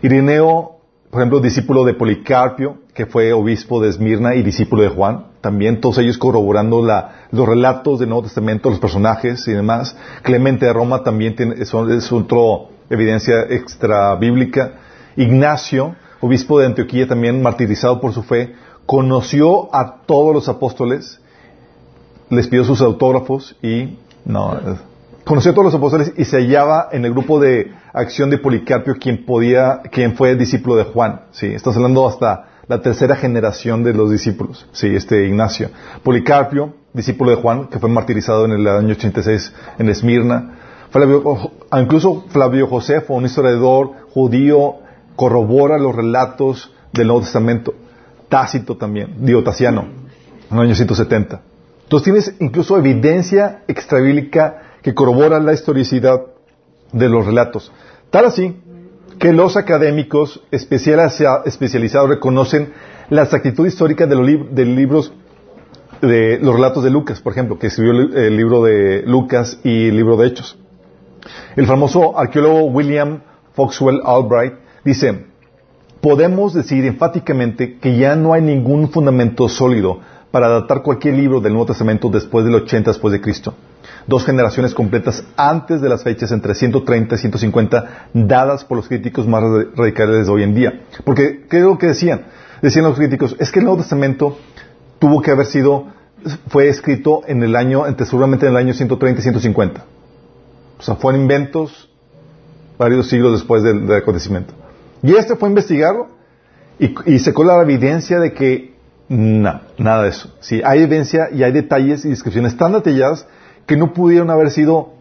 [0.02, 0.78] Irineo,
[1.14, 5.26] por ejemplo, discípulo de Policarpio, que fue obispo de Esmirna y discípulo de Juan.
[5.42, 9.96] También todos ellos corroborando la- los relatos del Nuevo Testamento, los personajes y demás.
[10.24, 12.40] Clemente de Roma también tiene, es, es otra
[12.90, 14.74] evidencia extra bíblica.
[15.16, 18.56] Ignacio, obispo de Antioquía, también martirizado por su fe,
[18.88, 21.22] conoció a todos los apóstoles,
[22.32, 24.58] les pidió sus autógrafos y no,
[25.24, 28.96] conoció a todos los apóstoles y se hallaba en el grupo de acción de Policarpio,
[29.00, 31.22] quien podía, quien fue discípulo de Juan.
[31.32, 34.68] Sí, estás hablando hasta la tercera generación de los discípulos.
[34.72, 35.70] Sí, este Ignacio.
[36.04, 40.60] Policarpio, discípulo de Juan, que fue martirizado en el año 86 en Esmirna.
[40.92, 44.76] Flavio, incluso Flavio Josefo, un historiador judío,
[45.16, 47.74] corrobora los relatos del Nuevo Testamento.
[48.30, 49.86] Tácito también, Diotasiano,
[50.50, 51.42] en el año 170.
[51.84, 56.22] Entonces tienes incluso evidencia extrabíblica que corrobora la historicidad
[56.92, 57.72] de los relatos.
[58.12, 58.56] Tal así
[59.18, 62.74] que los académicos especializa- especializados reconocen
[63.10, 65.14] la exactitud histórica de los, de libros
[66.02, 69.96] de los relatos de Lucas, por ejemplo, que escribió el libro de Lucas y el
[69.96, 70.58] libro de Hechos.
[71.56, 73.22] El famoso arqueólogo William
[73.54, 75.28] Foxwell Albright dice,
[76.02, 80.02] podemos decir enfáticamente que ya no hay ningún fundamento sólido
[80.34, 83.54] para adaptar cualquier libro del Nuevo Testamento después del 80 después de Cristo.
[84.08, 89.28] Dos generaciones completas antes de las fechas entre 130 y 150 dadas por los críticos
[89.28, 90.82] más ra- radicales de hoy en día.
[91.06, 92.24] Porque, ¿qué es lo que decían?
[92.64, 94.36] Decían los críticos, es que el Nuevo Testamento
[94.98, 95.90] tuvo que haber sido,
[96.48, 99.86] fue escrito en el año, entre seguramente en el año 130 y 150.
[100.80, 101.92] O sea, fueron inventos
[102.80, 104.56] varios siglos después del, del acontecimiento.
[105.04, 106.08] Y este fue a investigarlo
[106.80, 108.73] y, y sacó la evidencia de que
[109.14, 110.34] no, nada de eso.
[110.40, 113.28] Sí, hay evidencia y hay detalles y descripciones tan detalladas
[113.68, 114.94] que no pudieron haber sido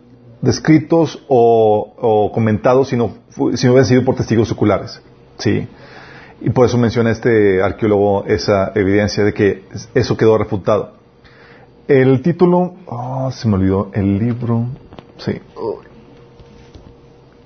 [0.42, 3.14] descritos o, comentados si no,
[3.55, 5.01] si hubieran sido por testigos oculares.
[5.38, 5.66] Sí.
[6.42, 10.92] Y por eso menciona este arqueólogo esa evidencia de que eso quedó refutado.
[11.88, 14.66] El título, ah, se me olvidó, el libro,
[15.16, 15.40] sí.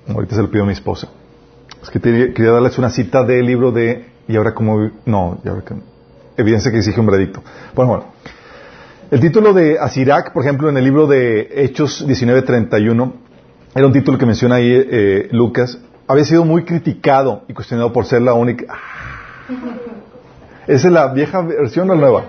[0.09, 1.07] Ahorita se lo pido a mi esposa.
[1.81, 5.63] Es que quería darles una cita del libro de, y ahora como, no, y ahora
[6.37, 7.43] evidencia que exige un veredicto.
[7.75, 8.05] Bueno, bueno.
[9.09, 13.13] El título de Asirak, por ejemplo, en el libro de Hechos 1931,
[13.73, 18.05] era un título que menciona ahí eh, Lucas, había sido muy criticado y cuestionado por
[18.05, 18.65] ser la única.
[18.69, 19.07] Ah.
[20.67, 22.25] ¿Esa es la vieja versión o la nueva?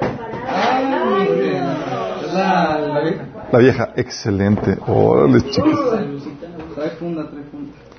[3.50, 3.92] La, vieja.
[3.96, 4.76] Excelente.
[4.86, 5.98] Órale, chicos.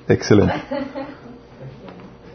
[0.08, 0.54] Excelente.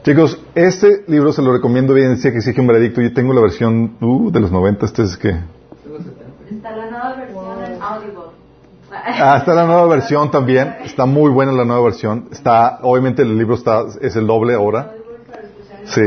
[0.06, 3.02] Chicos, este libro se lo recomiendo, evidencia que exige un veredicto.
[3.02, 5.30] Yo tengo la versión uh, de los 90, este es que...
[5.30, 8.20] Está la nueva versión en Audible.
[8.92, 10.76] Ah, está la nueva versión también.
[10.84, 12.28] Está muy buena la nueva versión.
[12.32, 14.94] Está, obviamente el libro está, es el doble ahora.
[15.86, 16.02] Sí.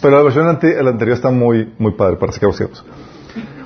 [0.00, 2.84] Pero la versión ante- la anterior está muy, muy padre para sacar los ciegos.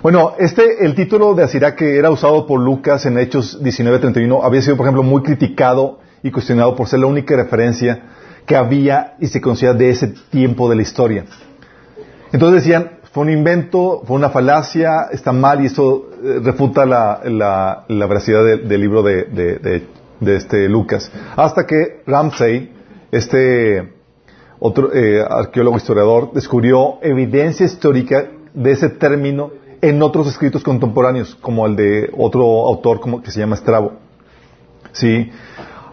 [0.03, 4.63] Bueno, este, el título de Asirá que era usado por Lucas en Hechos 19.31 había
[4.63, 8.03] sido, por ejemplo, muy criticado y cuestionado por ser la única referencia
[8.49, 11.25] que había y se conocía de ese tiempo de la historia.
[12.33, 17.21] Entonces decían, fue un invento, fue una falacia, está mal y eso eh, refuta la,
[17.25, 19.25] la, veracidad de- del libro de-
[20.21, 21.13] de este Lucas.
[21.37, 22.73] Hasta que Ramsey,
[23.13, 23.93] este
[24.59, 31.65] otro eh, arqueólogo historiador, descubrió evidencia histórica de ese término en otros escritos contemporáneos, como
[31.67, 33.93] el de otro autor como que se llama Estrabo.
[34.93, 35.31] Sí.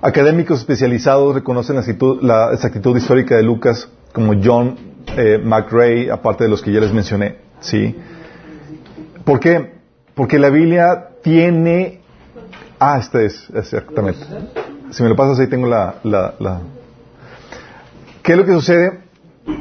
[0.07, 4.77] Académicos especializados reconocen la exactitud, la exactitud histórica de Lucas, como John
[5.17, 7.37] eh, McRae, aparte de los que ya les mencioné.
[7.59, 7.95] ¿sí?
[9.23, 9.71] ¿Por qué?
[10.13, 12.01] Porque la Biblia tiene...
[12.79, 14.19] Ah, este es, exactamente.
[14.91, 15.95] Si me lo pasas ahí tengo la...
[16.03, 16.61] la, la...
[18.21, 18.99] ¿Qué es lo que sucede?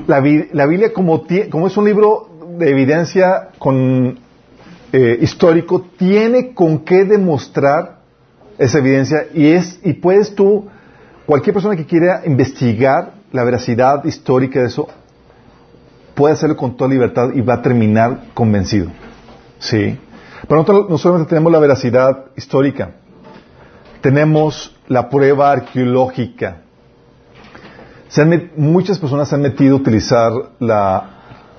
[0.07, 2.28] La, la Biblia como, como es un libro
[2.59, 4.18] de evidencia con,
[4.92, 7.93] eh, histórico, tiene con qué demostrar
[8.58, 10.68] esa evidencia y es y puedes tú
[11.26, 14.88] cualquier persona que quiera investigar la veracidad histórica de eso
[16.14, 18.88] puede hacerlo con toda libertad y va a terminar convencido.
[19.58, 19.98] Sí.
[20.46, 22.90] Pero nosotros no solamente tenemos la veracidad histórica
[24.00, 26.58] tenemos la prueba arqueológica.
[28.08, 31.10] Se han met- muchas personas se han metido a utilizar la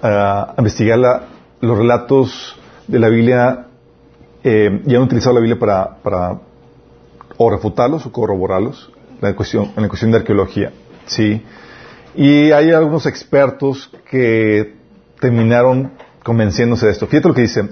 [0.03, 1.23] a investigar la-
[1.61, 2.55] los relatos
[2.87, 3.65] de la Biblia
[4.43, 6.39] eh, y han utilizado la Biblia para, para
[7.37, 10.71] o refutarlos o corroborarlos en la cuestión, en la cuestión de arqueología.
[11.05, 11.41] ¿sí?
[12.15, 14.75] Y hay algunos expertos que
[15.19, 15.91] terminaron
[16.23, 17.07] convenciéndose de esto.
[17.07, 17.69] Fíjate lo que dice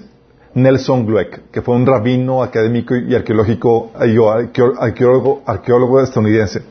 [0.53, 6.61] Nelson Glueck, que fue un rabino académico y arqueológico, arqueo- arqueólogo, arqueólogo estadounidense.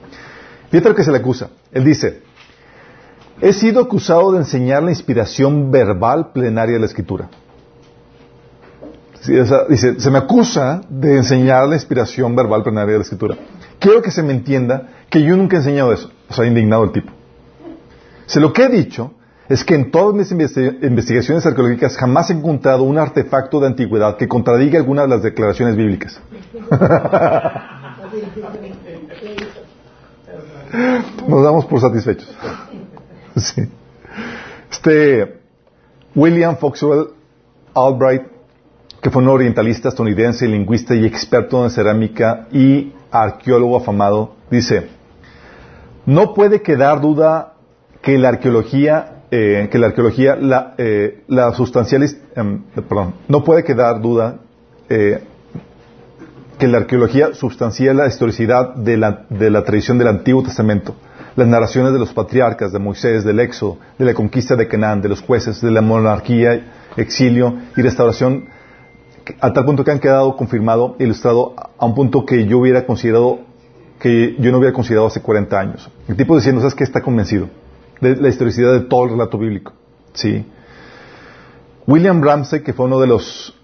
[0.71, 1.51] Fíjate lo que se le acusa.
[1.73, 2.23] Él dice,
[3.41, 7.29] he sido acusado de enseñar la inspiración verbal plenaria de la escritura.
[9.69, 13.37] Dice, se me acusa de enseñar la inspiración verbal plenaria de la escritura.
[13.79, 16.11] Quiero que se me entienda que yo nunca he enseñado eso.
[16.29, 17.13] O sea, indignado el tipo.
[18.35, 19.13] Lo que he dicho
[19.49, 24.17] es que en todas mis investi- investigaciones arqueológicas jamás he encontrado un artefacto de antigüedad
[24.17, 26.19] que contradiga alguna de las declaraciones bíblicas.
[31.29, 32.35] Nos damos por satisfechos.
[34.71, 35.39] Este
[36.15, 37.09] William Foxwell
[37.75, 38.23] Albright,
[39.03, 44.89] que fue un orientalista estadounidense, lingüista y experto en cerámica y arqueólogo afamado, dice:
[46.07, 47.55] No puede quedar duda
[48.01, 52.05] que la arqueología, eh, que la arqueología, la, eh, sustancial,
[52.37, 54.39] em, perdón, no puede quedar duda
[54.89, 55.25] eh,
[56.59, 60.95] que la arqueología sustancia la historicidad de la, de la tradición del Antiguo Testamento,
[61.35, 65.09] las narraciones de los patriarcas, de Moisés, del Éxodo, de la conquista de Canaán, de
[65.09, 68.45] los jueces, de la monarquía, exilio y restauración,
[69.41, 73.41] a tal punto que han quedado confirmado ilustrado a un punto que yo hubiera considerado,
[73.99, 75.91] que yo no hubiera considerado hace 40 años.
[76.09, 76.85] El tipo diciendo, ¿sabes qué?
[76.85, 77.49] Está convencido
[78.01, 79.73] de la historicidad de todo el relato bíblico.
[80.13, 80.45] Sí.
[81.87, 83.55] William Ramsey, que fue uno de los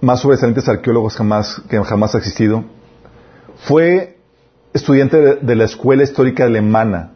[0.00, 1.16] más sobresalientes arqueólogos
[1.68, 2.64] que jamás ha existido,
[3.58, 4.18] fue
[4.72, 7.12] estudiante de, la Escuela Histórica Alemana.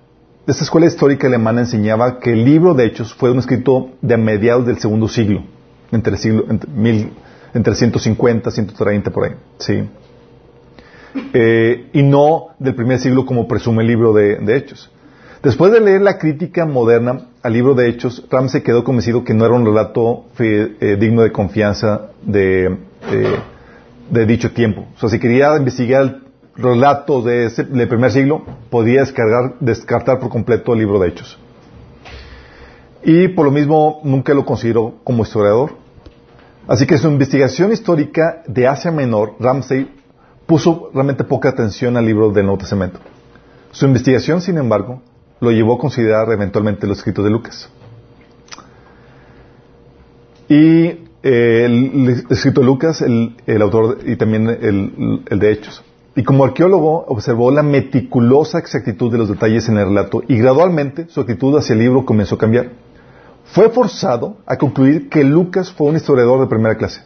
[0.47, 4.67] Esta Escuela Histórica Alemana enseñaba que el libro de Hechos fue un escrito de mediados
[4.67, 5.45] del segundo siglo,
[5.93, 7.13] entre, siglo, entre, mil,
[7.55, 9.83] entre 150, 130 por ahí, sí.
[11.35, 14.91] Eh, y no del primer siglo como presume el libro de, Hechos.
[15.43, 19.45] Después de leer la crítica moderna al libro de Hechos, Ramsey quedó convencido que no
[19.45, 22.67] era un relato fe- eh, digno de confianza de,
[23.11, 23.37] eh,
[24.11, 24.87] de dicho tiempo.
[24.97, 26.21] O sea, si quería investigar
[26.57, 31.39] relatos de ese, del primer siglo, podía descargar, descartar por completo el libro de Hechos.
[33.05, 35.82] Y por lo mismo nunca lo consideró como historiador.
[36.69, 39.89] Así que su investigación histórica de Asia Menor, Ramsey
[40.47, 43.01] puso realmente poca atención al libro del Nuevo Testamento.
[43.73, 45.03] Su investigación, sin embargo,
[45.41, 47.69] lo llevó a considerar eventualmente los escritos de Lucas.
[50.49, 50.85] Y
[51.23, 55.83] eh, el, escrito de Lucas, el, el autor y también el, el de Hechos.
[56.15, 61.09] Y como arqueólogo observó la meticulosa exactitud de los detalles en el relato y gradualmente
[61.09, 62.71] su actitud hacia el libro comenzó a cambiar.
[63.53, 67.03] Fue forzado a concluir que Lucas fue un historiador de primera clase.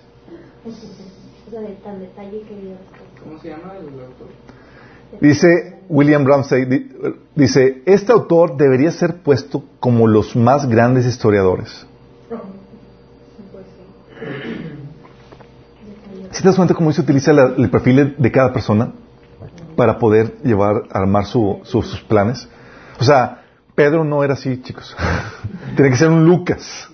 [3.22, 4.28] ¿Cómo se llama el autor?
[5.20, 6.90] Dice William Ramsey, di-
[7.35, 11.87] dice, este autor debería ser puesto como los más grandes historiadores.
[16.30, 18.92] ¿Si te das cuenta cómo se utiliza la- el perfil de, de cada persona
[19.74, 22.49] para poder llevar, armar su- su- sus planes?
[23.01, 23.42] O sea,
[23.77, 24.97] Pedro no era así, chicos.
[25.77, 26.89] Tiene que ser un Lucas,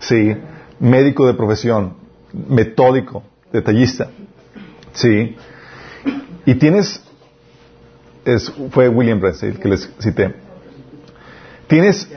[0.00, 0.36] sí,
[0.80, 1.94] médico de profesión,
[2.32, 3.22] metódico,
[3.52, 4.10] detallista,
[4.92, 5.36] sí.
[6.44, 7.02] Y tienes,
[8.24, 10.34] es, fue William Ramsey el que les cité.
[11.68, 12.08] Tienes,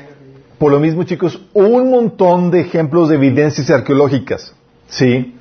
[0.57, 4.53] por lo mismo, chicos, un montón de ejemplos de evidencias arqueológicas,
[4.87, 5.35] sí.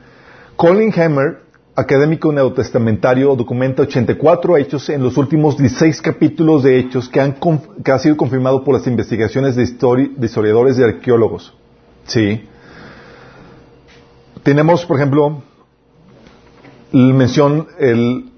[0.57, 1.45] Colin Hammer,
[1.77, 7.37] académico neotestamentario, documenta 84 hechos en los últimos 16 capítulos de hechos que han,
[7.85, 11.55] que ha sido confirmado por las investigaciones de, histori- de historiadores y arqueólogos.
[12.07, 12.45] Sí.
[14.43, 15.43] Tenemos, por ejemplo,
[16.93, 18.31] la mención, el,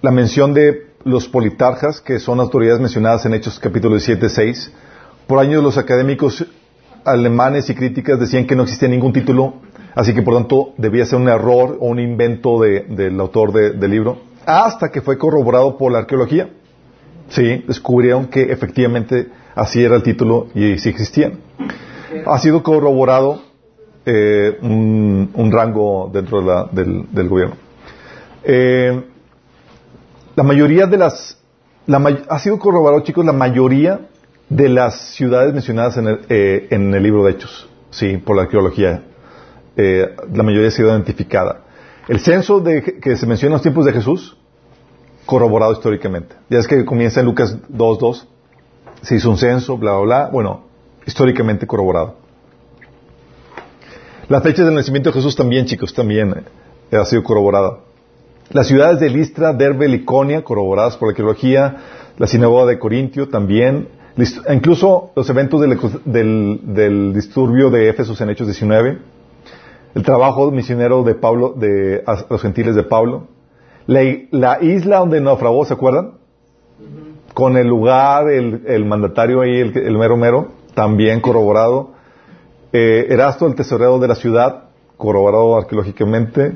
[0.00, 4.72] la mención de los politarjas, que son autoridades mencionadas en Hechos capítulo 17, 6.
[5.26, 6.46] Por años los académicos
[7.04, 9.54] alemanes y críticas decían que no existía ningún título,
[9.94, 13.70] así que por tanto debía ser un error o un invento de- del autor de-
[13.72, 16.48] del libro, hasta que fue corroborado por la arqueología.
[17.28, 21.40] Sí, descubrieron que efectivamente así era el título y sí existían.
[22.26, 23.42] Ha sido corroborado
[24.06, 27.54] eh, un, un rango dentro de la- del, gobierno.
[28.42, 29.00] Eh,
[30.34, 31.38] la mayoría de las,
[31.86, 34.00] la ha sido corroborado, chicos, la mayoría
[34.48, 38.42] de las ciudades mencionadas en el, eh, en el libro de Hechos, sí, por la
[38.42, 39.02] arqueología.
[39.76, 41.62] Eh, la mayoría ha sido identificada.
[42.08, 44.36] El censo de, que se menciona en los tiempos de Jesús,
[45.26, 46.34] corroborado históricamente.
[46.48, 48.24] Ya es que comienza en Lucas 2.2,
[49.02, 50.30] se hizo un censo, bla, bla, bla.
[50.32, 50.64] Bueno,
[51.06, 52.16] históricamente corroborado.
[54.28, 56.44] Las fechas del nacimiento de Jesús también, chicos, también
[56.90, 57.78] eh, ha sido corroborada.
[58.50, 61.76] Las ciudades de Listra, Derbe, Liconia, corroboradas por la arqueología,
[62.18, 63.88] la sinagoga de Corintio también,
[64.52, 65.60] incluso los eventos
[66.04, 68.98] del, disturbio de Éfesos en Hechos 19,
[69.94, 73.28] el trabajo misionero de Pablo, de los gentiles de Pablo,
[73.86, 76.12] la, isla donde naufragó, ¿se acuerdan?
[77.34, 81.92] Con el lugar, el, mandatario ahí, el, el mero mero, también corroborado.
[82.72, 84.64] Eh, Erasto, el tesorero de la ciudad,
[84.96, 86.54] corroborado arqueológicamente.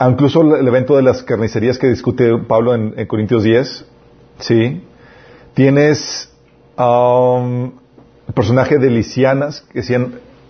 [0.00, 3.86] Incluso el evento de las carnicerías que discute Pablo en, Corintios 10,
[4.40, 4.82] ¿sí?
[5.54, 6.32] Tienes
[6.76, 7.72] um,
[8.26, 9.82] el personaje de Lisianas, que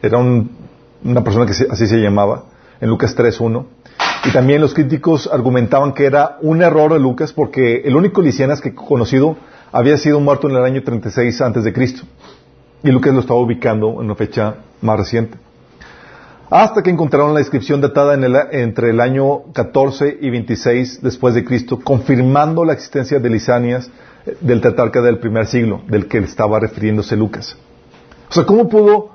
[0.02, 0.63] era un-
[1.04, 2.44] una persona que así se llamaba,
[2.80, 3.64] en Lucas 3.1.
[4.24, 8.60] Y también los críticos argumentaban que era un error de Lucas porque el único Lisianas
[8.60, 9.36] que conocido
[9.70, 12.02] había sido muerto en el año 36 antes de Cristo.
[12.82, 15.36] Y Lucas lo estaba ubicando en una fecha más reciente.
[16.50, 21.34] Hasta que encontraron la inscripción datada en el- entre el año 14 y 26 después
[21.34, 23.90] de Cristo, confirmando la existencia de Lisanias
[24.26, 27.56] eh, del tetrarca del primer siglo, del que estaba refiriéndose Lucas.
[28.30, 29.13] O sea, ¿cómo pudo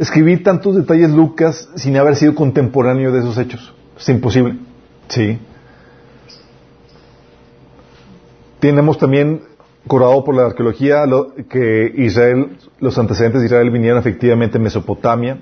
[0.00, 3.72] escribir tantos detalles Lucas sin haber sido contemporáneo de esos hechos?
[3.98, 4.56] Es imposible.
[5.08, 5.38] Sí.
[8.58, 9.42] Tenemos también
[9.86, 15.38] corroborado por la arqueología lo- que Israel, los antecedentes de Israel vinieron efectivamente en Mesopotamia.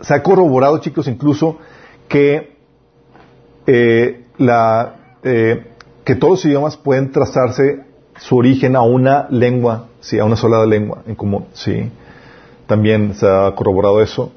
[0.00, 1.58] Se ha corroborado, chicos, incluso
[2.08, 2.56] que
[3.66, 4.94] eh, la,
[5.24, 5.72] eh,
[6.04, 7.80] que todos los idiomas pueden trazarse
[8.18, 11.90] su origen a una lengua, sí, a una sola lengua en común, sí.
[12.66, 14.32] También se ha corroborado eso.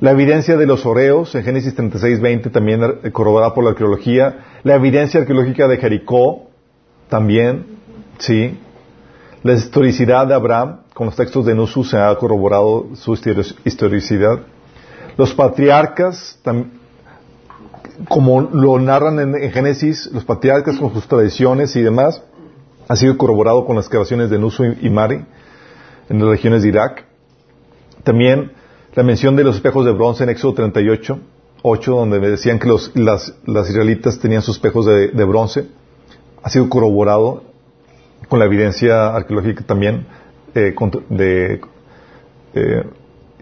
[0.00, 4.44] La evidencia de los oreos en Génesis 36, 20 también eh, corroborada por la arqueología.
[4.62, 6.50] La evidencia arqueológica de Jericó
[7.08, 7.66] también,
[8.18, 8.58] sí.
[9.42, 14.40] La historicidad de Abraham con los textos de Nusu se ha corroborado su histori- historicidad.
[15.16, 16.38] Los patriarcas,
[18.08, 22.22] como lo narran en, Génesis, los patriarcas con sus tradiciones y demás,
[22.88, 25.24] ha sido corroborado con las excavaciones de Nusu y Mari
[26.08, 27.04] en las regiones de Irak.
[28.04, 28.52] También
[28.94, 31.18] la mención de los espejos de bronce en Éxodo 38,
[31.62, 35.66] 8, donde decían que los, las, las israelitas tenían sus espejos de, bronce,
[36.42, 37.42] ha sido corroborado
[38.28, 40.06] con la evidencia arqueológica también.
[40.54, 40.74] eh,
[42.54, 42.84] eh,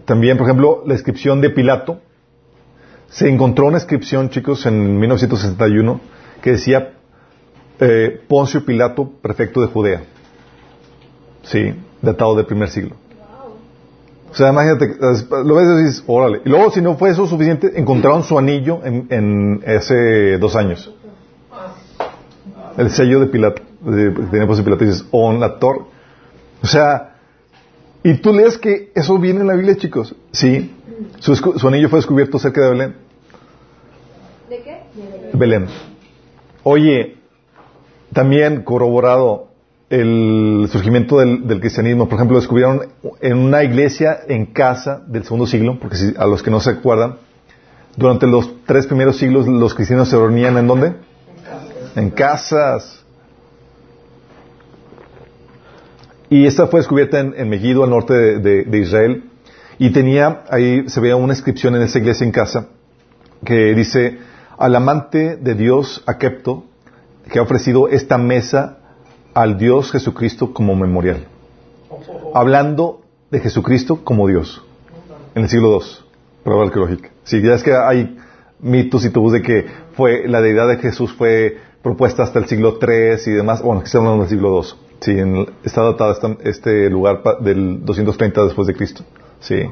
[0.05, 1.99] también, por ejemplo, la inscripción de Pilato.
[3.09, 6.01] Se encontró una inscripción, chicos, en 1961
[6.41, 6.93] que decía
[7.79, 10.01] eh, Poncio Pilato, prefecto de Judea.
[11.43, 12.95] Sí, datado del primer siglo.
[14.33, 14.97] O sea, imagínate,
[15.45, 16.41] lo ves y dices, órale.
[16.43, 20.91] Y luego, si no fue eso suficiente, encontraron su anillo en, en hace dos años.
[22.75, 25.81] El sello de Pilato, de, tenía Poncio Pilato, y dices, on la torre.
[26.63, 27.17] O sea,
[28.03, 30.15] y tú lees que eso viene en la Biblia, chicos.
[30.31, 30.73] Sí,
[31.19, 32.95] su, su anillo fue descubierto cerca de Belén.
[34.49, 34.81] ¿De qué?
[35.33, 35.67] Belén.
[36.63, 37.17] Oye,
[38.13, 39.49] también corroborado
[39.93, 42.07] el surgimiento del, cristianismo.
[42.09, 42.87] Por ejemplo, descubrieron
[43.21, 46.71] en una iglesia en casa del segundo siglo, porque si- a los que no se
[46.71, 47.17] acuerdan,
[47.95, 50.93] durante los tres primeros siglos los cristianos se reunían en dónde?
[51.95, 53.03] En casas.
[56.27, 59.25] Y esta fue descubierta en, en Megiddo, al norte de Israel.
[59.77, 62.67] Y tenía, ahí se veía una inscripción en esa iglesia en casa
[63.45, 64.17] que dice,
[64.57, 66.63] al amante de Dios, Akepto,
[67.31, 68.79] que ha ofrecido esta mesa
[69.33, 71.25] al Dios Jesucristo como memorial.
[72.33, 74.63] Hablando de Jesucristo como Dios.
[75.35, 75.87] En el siglo II,
[76.43, 77.09] prueba arqueológica.
[77.23, 78.17] Sí, ya es que hay
[78.59, 79.65] mitos y tabús de que
[79.95, 83.61] fue, la deidad de Jesús fue propuesta hasta el siglo III y demás.
[83.61, 84.69] Bueno, aquí estamos hablando del siglo II.
[84.99, 89.03] Sí, en está datado este lugar del 230 después de Cristo.
[89.39, 89.63] Sí.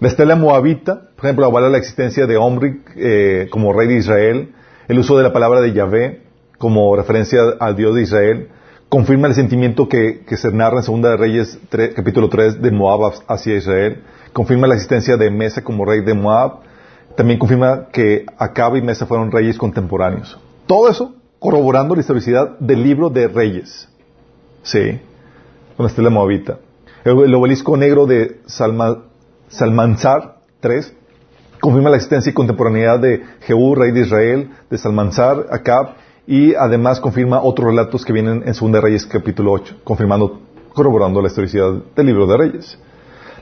[0.00, 4.54] La estela moabita, por ejemplo, avala la existencia de Omri eh, como rey de Israel.
[4.88, 6.27] el uso de la palabra de Yahvé
[6.58, 8.48] como referencia al Dios de Israel,
[8.88, 12.70] confirma el sentimiento que, que se narra en Segunda de Reyes tre- capítulo 3 de
[12.70, 14.02] Moab hacia Israel,
[14.32, 16.60] confirma la existencia de Mesa como rey de Moab,
[17.16, 20.38] también confirma que Acab y Mesa fueron reyes contemporáneos.
[20.66, 23.88] Todo eso corroborando la historicidad del libro de Reyes.
[24.62, 25.00] Sí,
[25.76, 26.58] con la estela moabita.
[27.04, 29.02] El, el obelisco negro de Salma-
[29.48, 30.94] Salmanzar 3
[31.60, 35.94] confirma la existencia y contemporaneidad de Jehú, rey de Israel, de Salmanzar, Acab,
[36.28, 40.42] y además confirma otros relatos que vienen en 2 Reyes capítulo 8, confirmando,
[40.74, 42.78] corroborando la historicidad del libro de Reyes.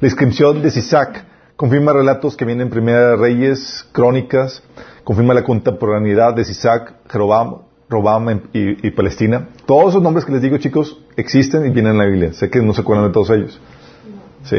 [0.01, 1.25] La inscripción de Sisac
[1.57, 4.63] confirma relatos que vienen en 1 Reyes, Crónicas,
[5.03, 9.49] confirma la contemporaneidad de Sisac, Jerobam, Robam y Palestina.
[9.67, 12.33] Todos esos nombres que les digo, chicos, existen y vienen en la Biblia.
[12.35, 13.61] Sé que no se acuerdan de todos ellos.
[14.45, 14.59] Sí.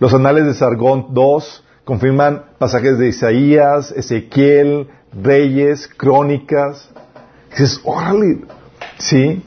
[0.00, 6.90] Los anales de Sargón 2 confirman pasajes de Isaías, Ezequiel, Reyes, Crónicas.
[7.50, 7.80] Dices,
[8.98, 9.42] sí.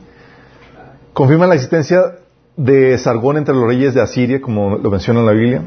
[1.13, 2.15] Confirman la existencia
[2.57, 5.63] de Sargón entre los reyes de Asiria, como lo menciona en la Biblia.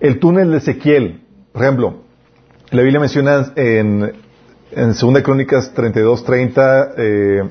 [0.00, 1.22] El túnel de Ezequiel,
[1.52, 1.94] por ejemplo,
[2.70, 4.12] la Biblia menciona en,
[4.74, 7.42] 2 Crónicas 32, 30 eh,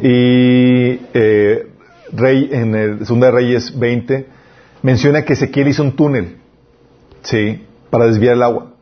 [0.00, 1.66] y eh,
[2.12, 4.26] Rey, en el 2 Reyes 20,
[4.82, 6.38] menciona que Ezequiel hizo un túnel,
[7.22, 8.72] sí, para desviar el agua.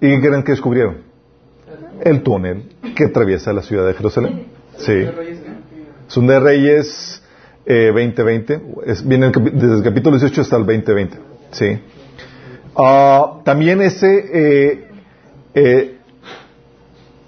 [0.00, 1.07] ¿Y qué creen que descubrieron?
[2.02, 2.64] El túnel
[2.96, 4.46] que atraviesa la ciudad de Jerusalén.
[4.76, 4.92] Sí.
[4.92, 5.38] ¿qué?
[6.06, 7.22] Son de Reyes
[7.66, 11.18] eh, 2020, es, viene desde el capítulo 18 hasta el 2020.
[11.50, 11.78] Sí.
[12.76, 14.88] Ah, también ese, eh,
[15.54, 15.98] eh,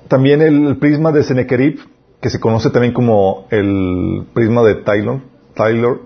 [0.09, 1.81] también el prisma de Sennacherib,
[2.21, 5.21] que se conoce también como el prisma de Taylor,
[5.55, 6.03] Taylor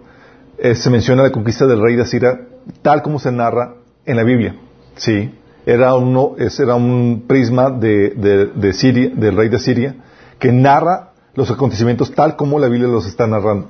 [0.58, 2.40] eh, se menciona la conquista del rey de Asiria
[2.82, 3.74] tal como se narra
[4.06, 4.56] en la Biblia.
[4.96, 5.30] Sí.
[5.66, 9.94] Era, uno, ese era un prisma de, de, de Siria, del rey de Siria,
[10.38, 13.68] que narra los acontecimientos tal como la Biblia los está narrando.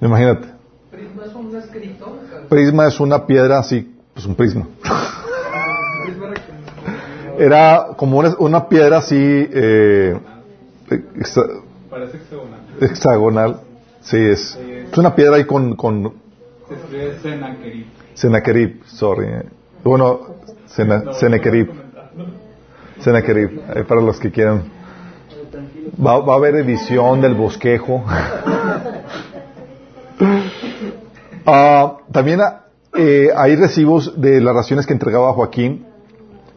[0.00, 0.48] Imagínate.
[0.90, 2.18] Prisma es un escrito.
[2.48, 4.66] Prisma es una piedra así, pues un prisma.
[7.38, 10.16] Era como una, una piedra así eh,
[11.90, 12.60] Parece hexagonal.
[12.80, 13.60] hexagonal.
[14.02, 14.56] Sí, es,
[14.90, 16.12] es una piedra ahí con, con
[16.68, 17.86] Se escribe Sennacherib.
[18.14, 19.26] Sennacherib, sorry.
[19.84, 20.20] Bueno.
[23.00, 24.64] Sennacherib, ahí para los que quieran.
[26.04, 28.04] Va, va a haber edición del bosquejo.
[31.46, 32.64] Ah, también ah,
[32.94, 35.84] eh, hay recibos de las raciones que entregaba Joaquín,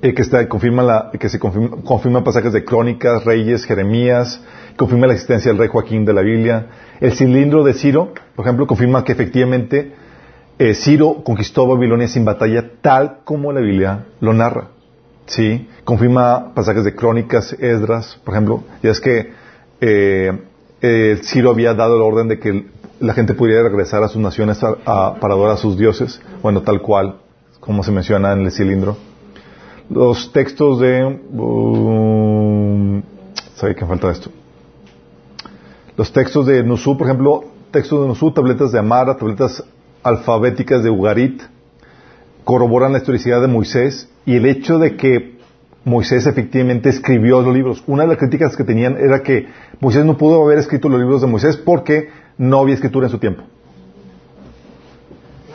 [0.01, 4.39] eh, que, está, confirma la, que se confirma, confirman pasajes de Crónicas, Reyes, Jeremías,
[4.77, 6.67] confirma la existencia del rey Joaquín de la Biblia.
[7.01, 9.93] El cilindro de Ciro, por ejemplo, confirma que efectivamente
[10.59, 14.69] eh, Ciro conquistó Babilonia sin batalla, tal como la Biblia lo narra.
[15.27, 15.67] ¿Sí?
[15.83, 18.63] Confirma pasajes de Crónicas, Esdras, por ejemplo.
[18.81, 19.33] Y es que
[19.81, 20.41] eh,
[20.81, 22.67] eh, Ciro había dado la orden de que
[22.99, 26.21] la gente pudiera regresar a sus naciones para adorar a sus dioses.
[26.41, 27.17] Bueno, tal cual,
[27.59, 28.97] como se menciona en el cilindro.
[29.89, 31.03] Los textos de...
[31.33, 33.01] um,
[33.55, 34.31] ¿Sabe qué falta esto?
[35.95, 39.63] Los textos de Nusú, por ejemplo, textos de Nusú, tabletas de Amara, tabletas
[40.03, 41.41] alfabéticas de Ugarit,
[42.43, 45.37] corroboran la historicidad de Moisés y el hecho de que
[45.83, 47.83] Moisés efectivamente escribió los libros.
[47.87, 49.47] Una de las críticas que tenían era que
[49.79, 53.19] Moisés no pudo haber escrito los libros de Moisés porque no había escritura en su
[53.19, 53.43] tiempo.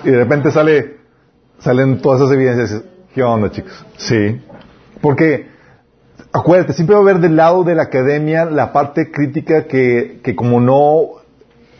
[0.05, 0.97] Y de repente sale,
[1.59, 2.82] salen todas esas evidencias.
[3.14, 3.86] ¿Qué onda, chicos?
[3.99, 4.40] Sí.
[5.01, 5.49] Porque,
[6.32, 10.34] acuérdate, siempre va a haber del lado de la academia la parte crítica que, que
[10.34, 11.20] como no,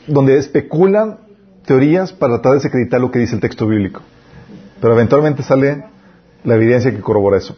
[0.07, 1.19] donde especulan
[1.65, 4.03] teorías para tratar de desacreditar lo que dice el texto bíblico.
[4.81, 5.85] Pero eventualmente sale
[6.45, 7.57] la evidencia que corrobora eso.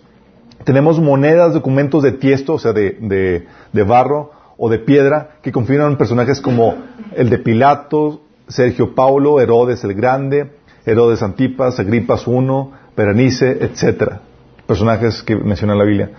[0.65, 5.53] Tenemos monedas, documentos de tiesto, o sea, de, de, de barro o de piedra, que
[5.53, 6.77] confirman personajes como
[7.15, 10.53] el de Pilato, Sergio Paulo, Herodes el Grande,
[10.87, 14.21] Herodes Antipas, Agripas I, Berenice, etcétera.
[14.67, 16.11] Personajes que menciona la Biblia.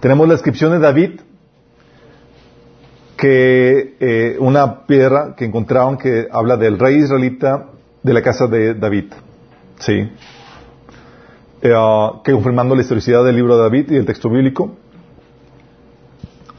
[0.00, 1.20] Tenemos la descripción de David,
[3.16, 7.66] que eh, una piedra que encontraron que habla del rey israelita
[8.02, 9.12] de la casa de David.
[9.78, 10.10] Sí.
[11.62, 14.76] Eh, ah, que confirmando la historicidad del libro de David y del texto bíblico.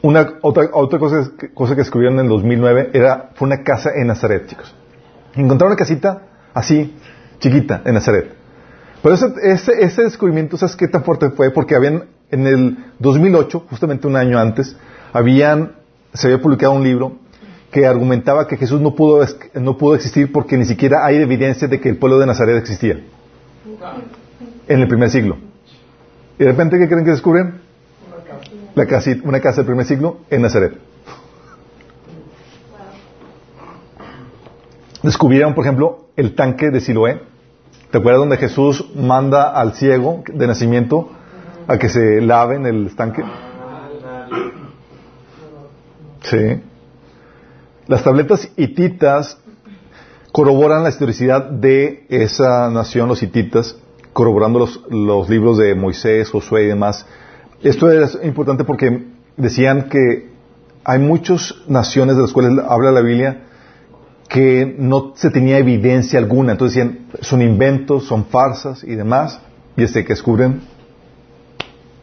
[0.02, 4.08] Una, otra otra cosa, cosa que escribieron en el 2009 era, fue una casa en
[4.08, 4.74] Nazaret, chicos.
[5.34, 6.22] Encontraron una casita
[6.54, 6.96] así,
[7.38, 8.32] chiquita, en Nazaret.
[9.02, 11.50] Pero ese, ese, ese descubrimiento, ¿sabes qué tan fuerte fue?
[11.50, 14.76] Porque habían, en el 2008, justamente un año antes,
[15.12, 15.77] habían,
[16.12, 17.16] se había publicado un libro
[17.70, 21.80] que argumentaba que Jesús no pudo, no pudo existir porque ni siquiera hay evidencia de
[21.80, 23.00] que el pueblo de Nazaret existía
[24.66, 25.36] en el primer siglo.
[26.38, 27.60] Y de repente, ¿qué creen que descubren?
[28.74, 28.86] La
[29.24, 30.78] una casa del primer siglo en Nazaret.
[35.02, 37.22] Descubrieron, por ejemplo, el tanque de Siloé.
[37.90, 41.10] ¿Te acuerdas donde Jesús manda al ciego de nacimiento
[41.66, 43.22] a que se lave en el estanque?
[46.22, 46.60] Sí.
[47.86, 49.38] Las tabletas hititas
[50.32, 53.76] corroboran la historicidad de esa nación, los hititas,
[54.12, 57.06] corroborando los, los libros de Moisés, Josué y demás.
[57.62, 59.06] Esto es importante porque
[59.36, 60.30] decían que
[60.84, 63.44] hay muchas naciones de las cuales habla la Biblia
[64.28, 66.52] que no se tenía evidencia alguna.
[66.52, 69.40] Entonces decían, son inventos, son farsas y demás.
[69.76, 70.62] Y este que descubren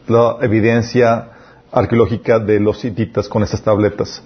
[0.08, 1.32] la evidencia
[1.72, 4.24] arqueológica de los hititas con estas tabletas.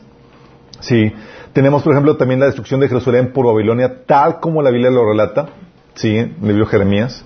[0.79, 1.11] Sí.
[1.53, 5.05] Tenemos, por ejemplo, también la destrucción de Jerusalén por Babilonia, tal como la Biblia lo
[5.05, 5.49] relata.
[5.95, 7.25] Sí, libro de Jeremías.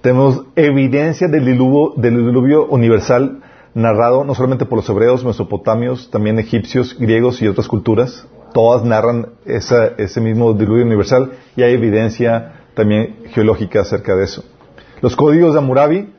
[0.00, 3.40] Tenemos evidencia del diluvio, del diluvio universal
[3.74, 8.26] narrado no solamente por los hebreos, mesopotamios, también egipcios, griegos y otras culturas.
[8.52, 14.44] Todas narran esa, ese mismo diluvio universal y hay evidencia también geológica acerca de eso.
[15.00, 16.12] Los códigos de Hammurabi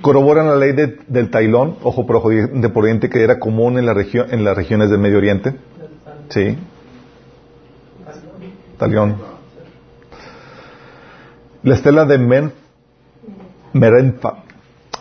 [0.00, 3.78] corroboran la ley de- del tailón, ojo por ojo, diente por diente, que era común
[3.78, 5.54] en, la en las regiones del Medio Oriente.
[6.28, 6.56] Sí.
[8.78, 9.16] Talión.
[11.62, 12.52] La estela de Men,
[13.72, 14.44] Merenfa.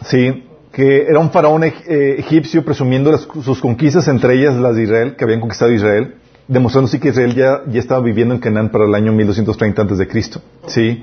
[0.05, 0.47] Sí.
[0.71, 5.23] Que era un faraón eh, egipcio presumiendo sus conquistas, entre ellas las de Israel, que
[5.23, 6.15] habían conquistado Israel,
[6.49, 9.97] demostrando sí que Israel ya, ya estaba viviendo en Canaán para el año 1230 antes
[9.97, 10.41] de Cristo.
[10.67, 11.01] Sí.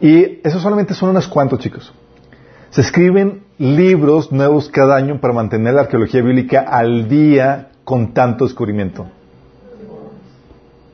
[0.00, 1.92] Y eso solamente son unos cuantos, chicos.
[2.70, 8.44] Se escriben libros nuevos cada año para mantener la arqueología bíblica al día con tanto
[8.44, 9.06] descubrimiento.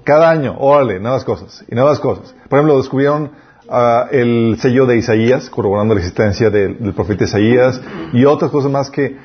[0.05, 2.35] Cada año, órale, nuevas cosas y nuevas cosas.
[2.49, 3.33] Por ejemplo, descubrieron
[3.69, 7.81] ah, el sello de Isaías, corroborando la existencia del, del profeta Isaías
[8.13, 9.17] y otras cosas más que,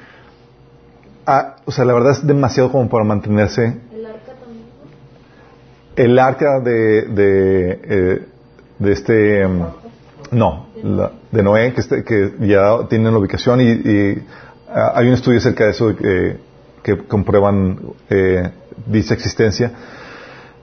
[1.28, 3.78] ah, o sea, la verdad es demasiado como para mantenerse.
[3.94, 4.66] El arca también.
[5.96, 8.28] El arca de, de, eh,
[8.80, 9.62] de este, em,
[10.32, 14.24] no, la- de Noé, que, este- que ya tienen la ubicación y, y,
[14.70, 16.38] ah, hay un estudio acerca de eso que,
[16.84, 18.52] que comprueban eh,
[18.86, 19.72] dicha existencia.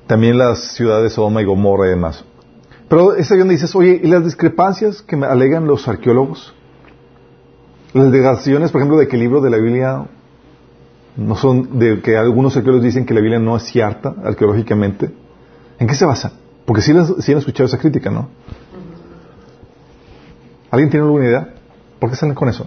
[0.07, 2.25] También las ciudades de Sodoma y Gomorra y demás.
[2.89, 6.55] Pero es ahí donde dices, oye, ¿y las discrepancias que me alegan los arqueólogos?
[7.93, 10.05] Las negaciones, por ejemplo, de que libro de la Biblia
[11.17, 15.11] no son, de que algunos arqueólogos dicen que la Biblia no es cierta arqueológicamente.
[15.79, 16.33] ¿En qué se basa?
[16.65, 18.29] Porque sí, las- sí han escuchado esa crítica, ¿no?
[20.71, 21.55] ¿Alguien tiene alguna idea?
[21.99, 22.67] ¿Por qué salen con eso?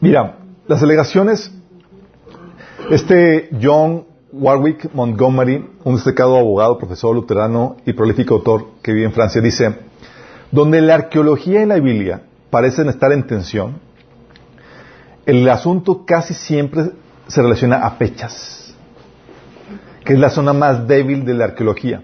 [0.00, 1.52] Mira, las alegaciones,
[2.90, 9.12] este John Warwick Montgomery, un destacado abogado, profesor luterano y prolífico autor que vive en
[9.12, 9.76] Francia, dice,
[10.50, 13.76] donde la arqueología y la Biblia parecen estar en tensión,
[15.24, 16.90] el asunto casi siempre
[17.28, 18.74] se relaciona a fechas,
[20.04, 22.02] que es la zona más débil de la arqueología.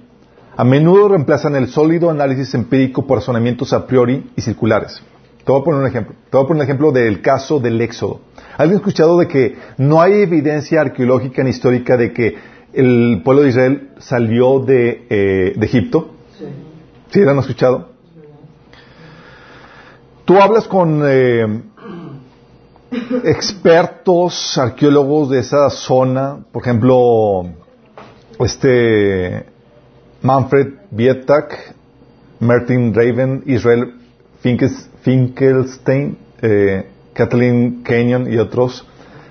[0.59, 5.01] A menudo reemplazan el sólido análisis empírico por razonamientos a priori y circulares.
[5.45, 6.17] Te voy a poner un ejemplo.
[6.29, 8.23] Te voy a poner un ejemplo del caso del Éxodo.
[8.57, 12.35] ¿Alguien ha escuchado de que no hay evidencia arqueológica ni histórica de que
[12.73, 16.11] el pueblo de Israel salió de, eh, de Egipto?
[17.13, 17.21] ¿Sí?
[17.21, 17.91] ¿Lo han escuchado?
[20.25, 21.63] Tú hablas con eh,
[23.23, 27.47] expertos, arqueólogos de esa zona, por ejemplo,
[28.41, 29.57] este
[30.23, 31.75] Manfred Bietak,
[32.41, 33.95] Martin Raven, Israel
[34.41, 38.87] Finkelstein, eh, Kathleen Kenyon y otros,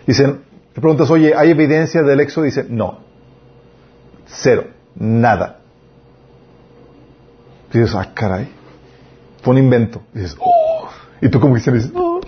[0.06, 0.42] dicen,
[0.74, 2.46] te preguntas, oye, ¿hay evidencia del éxodo?
[2.46, 3.00] Dice, no,
[4.26, 5.60] cero, nada.
[7.74, 8.50] Y dices, ah, caray,
[9.42, 10.02] fue un invento.
[10.14, 10.90] Y dices, oh,
[11.22, 12.22] y tú como cristiano dices, oh,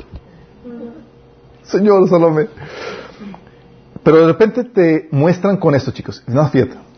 [1.64, 2.48] Señor, sálvame.
[4.04, 6.24] Pero de repente te muestran con esto, chicos.
[6.26, 6.89] No, fíjate.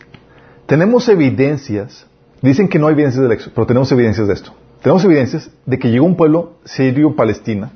[0.72, 2.06] Tenemos evidencias,
[2.42, 4.54] dicen que no hay evidencias del éxodo, pero tenemos evidencias de esto.
[4.82, 7.74] Tenemos evidencias de que llegó un pueblo sirio-palestina,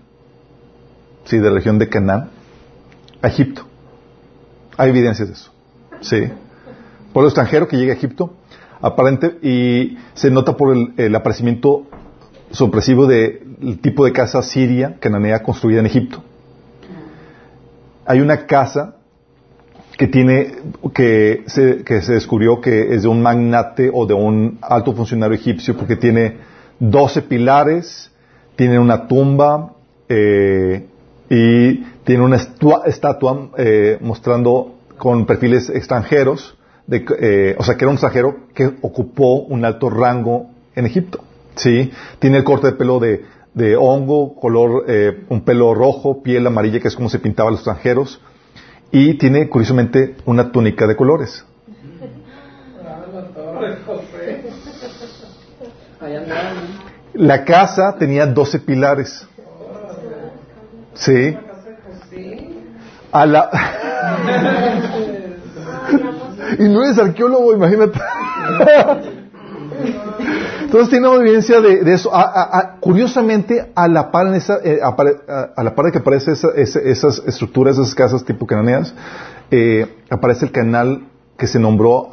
[1.26, 2.30] sí, de la región de Canaán,
[3.22, 3.64] a Egipto.
[4.78, 5.52] Hay evidencias de eso.
[6.00, 6.32] Sí.
[7.12, 8.34] Pueblo extranjero que llega a Egipto,
[8.80, 11.88] aparente, y se nota por el, aparecimiento
[12.52, 16.24] sorpresivo del tipo de casa siria, cananea, construida en Egipto.
[18.06, 18.95] Hay una casa
[19.98, 20.56] que tiene,
[20.94, 25.36] que se, que se descubrió que es de un magnate o de un alto funcionario
[25.36, 26.38] egipcio porque tiene
[26.80, 28.12] 12 pilares,
[28.56, 29.74] tiene una tumba
[30.10, 30.86] eh,
[31.30, 37.86] y tiene una estua- estatua eh, mostrando con perfiles extranjeros, de, eh, o sea que
[37.86, 41.20] era un extranjero que ocupó un alto rango en Egipto.
[41.56, 41.92] ¿sí?
[42.20, 43.24] Tiene el corte de pelo de,
[43.54, 47.52] de hongo, color, eh, un pelo rojo, piel amarilla, que es como se pintaba a
[47.52, 48.22] los extranjeros.
[48.98, 51.44] Y tiene, curiosamente, una túnica de colores.
[57.14, 59.28] La casa tenía 12 pilares.
[60.94, 61.38] Sí.
[63.12, 63.50] A la...
[66.58, 68.00] y no eres arqueólogo, imagínate.
[70.62, 72.12] Entonces tiene una evidencia de, eso.
[72.80, 78.94] Curiosamente, a la par, de que aparecen esa- esa- esas estructuras, esas casas tipo cananeas,
[79.52, 81.08] eh, aparece el canal
[81.38, 82.10] que se nombró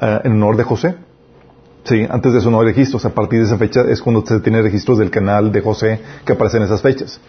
[0.00, 0.96] en honor de José.
[1.84, 3.04] Sí, antes de eso no hay registros.
[3.04, 6.32] A partir de esa fecha es cuando se tiene registros del canal de José que
[6.32, 7.20] aparecen en esas fechas.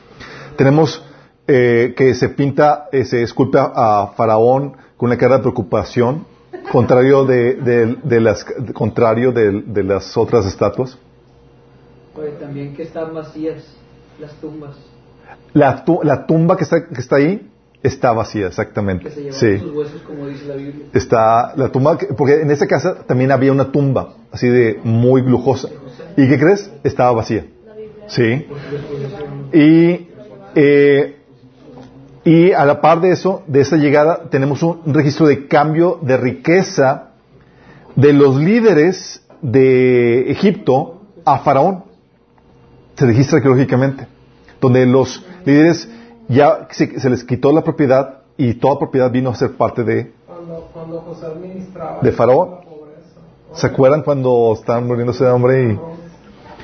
[0.58, 1.04] Tenemos
[1.50, 6.26] eh, que se pinta, eh, se esculpe a Faraón con una cara de preocupación,
[6.72, 10.98] contrario de, de- de las, contrario de, de las otras estatuas.
[12.16, 13.64] Oye, también que están vacías
[14.20, 14.76] las tumbas.
[15.54, 17.50] La, tu- la tumba que está, que está ahí
[17.84, 19.12] está vacía, Que exactamente.
[19.12, 19.60] se llevan Sí.
[19.60, 20.88] sus huesos, como dice la Biblia.
[20.94, 25.22] Está la tumba, que- porque en esa casa también había una tumba, así de muy
[25.22, 25.70] lujosa.
[26.18, 26.72] ¿Y qué crees?
[26.84, 27.46] Estaba vacía.
[28.08, 28.48] Sí.
[29.54, 30.08] Y,
[30.56, 31.17] eh,
[32.28, 36.18] y a la par de eso, de esa llegada, tenemos un, registro de cambio de
[36.18, 37.12] riqueza
[37.96, 41.86] de los líderes de Egipto a Faraón.
[42.98, 44.08] Se registra arqueológicamente.
[44.60, 45.90] Donde los líderes
[46.28, 50.12] ya se, se les quitó la propiedad y toda propiedad vino a ser parte de,
[50.28, 52.50] Cuando, cuando José administraba de Faraón.
[53.54, 55.72] ¿Se acuerdan cuando estaban muriéndose de hambre?
[55.72, 55.80] Y...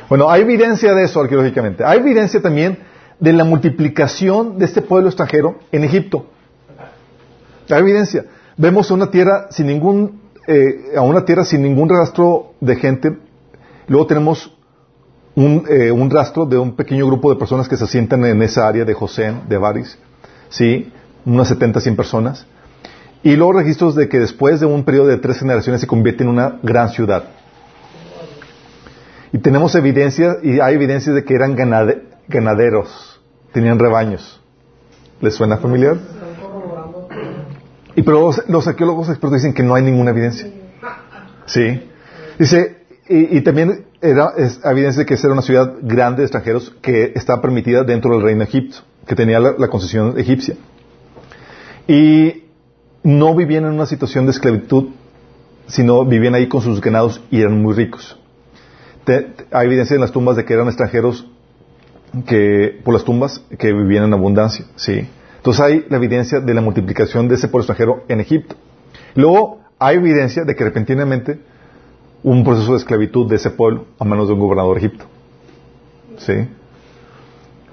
[0.09, 1.86] Bueno, hay evidencia de eso arqueológicamente.
[1.86, 2.78] Hay evidencia también
[3.24, 6.26] de la multiplicación de este pueblo extranjero en Egipto.
[7.69, 8.26] Hay evidencia.
[8.57, 13.17] Vemos una tierra sin ningún, eh, a una tierra sin ningún rastro de gente.
[13.88, 14.51] Luego tenemos
[15.36, 18.67] un, eh, un rastro de un pequeño grupo de personas que se asientan en esa
[18.67, 19.97] área de José, de Baris,
[20.49, 20.91] sí,
[21.26, 22.45] unas 70, 100 personas.
[23.24, 26.30] Y luego registros de que después de un periodo de tres generaciones se convierte en
[26.30, 27.24] una gran ciudad.
[29.32, 33.12] Y tenemos evidencia, y hay evidencia de que eran ganade- ganaderos,
[33.54, 34.41] tenían rebaños.
[35.22, 35.97] ¿Les suena familiar?
[37.95, 40.49] Y pero los, arqueólogos expertos dicen que no hay ninguna evidencia.
[41.45, 41.82] Sí.
[42.39, 42.78] Dice,
[43.08, 47.41] y, también era es evidencia de que era una ciudad grande de extranjeros que estaba
[47.41, 50.56] permitida dentro del reino Egipto, que tenía la, concesión egipcia.
[51.88, 52.45] Y
[53.04, 54.89] no vivían en una situación de esclavitud,
[55.68, 58.18] sino vivían ahí con sus ganados y eran muy ricos.
[59.51, 61.28] Hay evidencia en las tumbas de que eran extranjeros
[62.28, 65.07] que por las tumbas que vivían en abundancia, sí.
[65.38, 68.55] Entonces hay la evidencia de la multiplicación de ese pueblo extranjero en Egipto.
[69.16, 71.39] Luego hay evidencia de que repentinamente
[72.24, 75.05] un proceso de esclavitud de ese pueblo a manos de un gobernador Egipto.
[76.18, 76.34] Sí.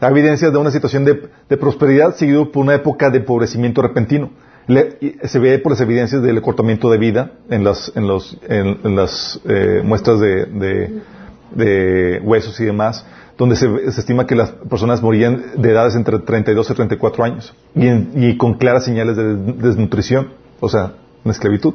[0.00, 4.30] Hay evidencia de una situación de, prosperidad seguido por una época de empobrecimiento repentino.
[5.24, 9.38] Se ve por las evidencias del cortamiento de vida en las, en los, en las
[9.48, 11.02] eh, muestras de, de-
[11.52, 13.04] de huesos y demás,
[13.40, 17.88] donde se, estima que las personas morían de edades entre 32 y 34 años y,
[18.28, 20.28] y con claras señales de des- desnutrición,
[20.60, 20.92] o sea,
[21.24, 21.72] en esclavitud.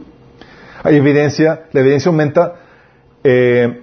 [0.84, 2.54] Hay evidencia, la evidencia aumenta,
[3.24, 3.82] eh,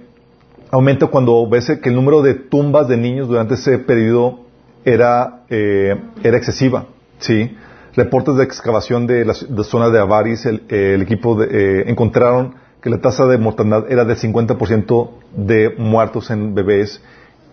[0.71, 4.39] aumenta cuando ves que el número de tumbas de niños durante ese periodo
[4.85, 6.85] era, eh, era excesiva,
[7.19, 7.55] ¿sí?
[7.95, 11.47] Reportes de excavación de la, de zona de Avaris, el, el equipo de-
[11.81, 17.01] eh, encontraron que la tasa de mortandad era del 50% de muertos en bebés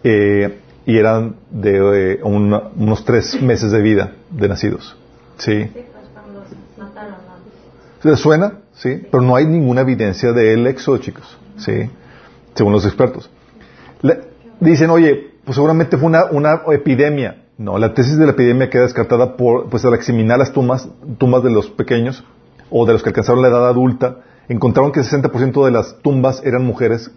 [0.04, 4.96] eh, y eran de una- unos tres meses de vida de nacidos,
[5.38, 5.62] ¿sí?
[5.64, 6.48] Sí, pues cuando los
[6.78, 7.14] mataron,
[8.02, 8.10] ¿no?
[8.10, 8.52] ¿Les suena?
[8.74, 11.36] Sí, pero no hay ninguna evidencia del éxodo, chicos.
[11.58, 11.90] Sí,
[12.54, 13.30] según los expertos.
[14.02, 14.20] Le-
[14.60, 17.42] dicen, oye, pues seguramente fue una, una epidemia.
[17.58, 20.88] No, la tesis de la epidemia queda descartada por, pues al examinar las tumbas,
[21.18, 22.24] tumbas de los pequeños
[22.70, 24.20] o de los que alcanzaron la edad adulta,
[24.50, 27.08] encontraron que el 60% de las tumbas eran mujeres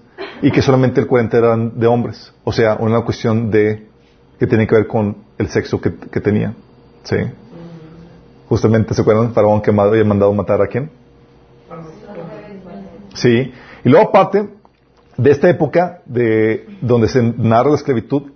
[0.44, 2.32] y que solamente el 40% eran de hombres.
[2.44, 3.88] O sea, una cuestión de
[4.40, 6.56] que tiene que ver con el sexo que, que tenían.
[7.04, 7.18] Sí.
[8.48, 9.34] Justamente, ¿se acuerdan?
[9.34, 10.92] Faraón que había mandado matar a quién?
[13.16, 13.52] Sí.
[13.84, 14.50] Y luego aparte
[15.18, 18.32] de esta época de donde se narra la esclavitud,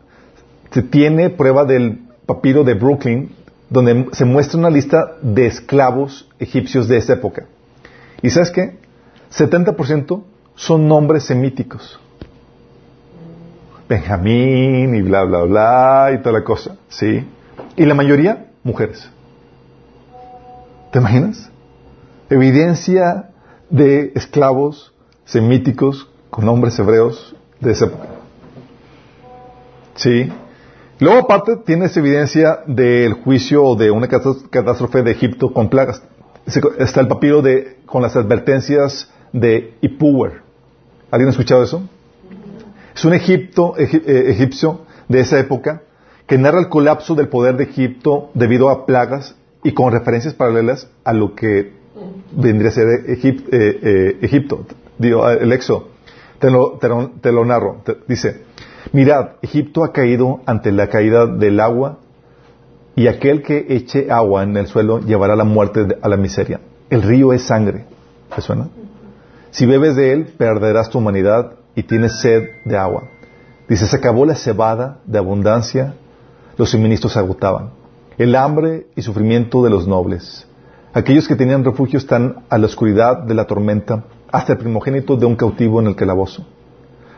[0.71, 3.31] se tiene prueba del papiro de Brooklyn,
[3.69, 7.45] donde se muestra una lista de esclavos egipcios de esa época.
[8.23, 8.86] ¿Y sabes qué?
[9.31, 10.23] 70%
[10.55, 11.99] son nombres semíticos.
[13.87, 16.75] Benjamín y bla, bla, bla y toda la cosa.
[16.89, 17.25] ¿Sí?
[17.75, 19.09] Y la mayoría, mujeres.
[20.91, 21.49] ¿Te imaginas?
[22.29, 23.29] Evidencia
[23.69, 24.93] de esclavos
[25.25, 28.07] semíticos con nombres hebreos de esa época.
[29.95, 30.31] Sí.
[30.99, 36.01] Luego, aparte, tienes evidencia del juicio de una catás- catástrofe de Egipto con plagas.
[36.79, 40.41] Está el papiro de, con las advertencias de Ipuwer.
[41.11, 41.81] ¿Alguien ha escuchado eso?
[42.95, 45.83] Es un Egipto, egi- eh, egipcio de esa época
[46.25, 50.89] que narra el colapso del poder de Egipto debido a plagas y con referencias paralelas
[51.03, 51.71] a lo que
[52.31, 53.17] vendría a ser eh,
[53.51, 54.65] eh, Egipto,
[54.97, 55.89] digo, el éxodo.
[56.39, 57.81] Te lo, narro.
[58.07, 58.41] Dice,
[58.91, 61.97] mirad, Egipto ha caído ante la caída del agua
[62.95, 66.59] y aquel que eche agua en el suelo llevará la muerte a la miseria.
[66.89, 67.85] El río es sangre.
[68.35, 68.67] ¿Te suena?
[69.57, 73.05] Si bebes de él, perderás tu humanidad y tienes sed de agua.
[73.67, 75.95] Dice, se acabó la cebada de abundancia,
[76.57, 77.71] los suministros se agotaban.
[78.19, 80.47] El hambre y sufrimiento de los nobles.
[80.93, 85.25] Aquellos que tenían refugio están a la oscuridad de la tormenta, hasta el primogénito de
[85.25, 86.45] un cautivo en el calabozo.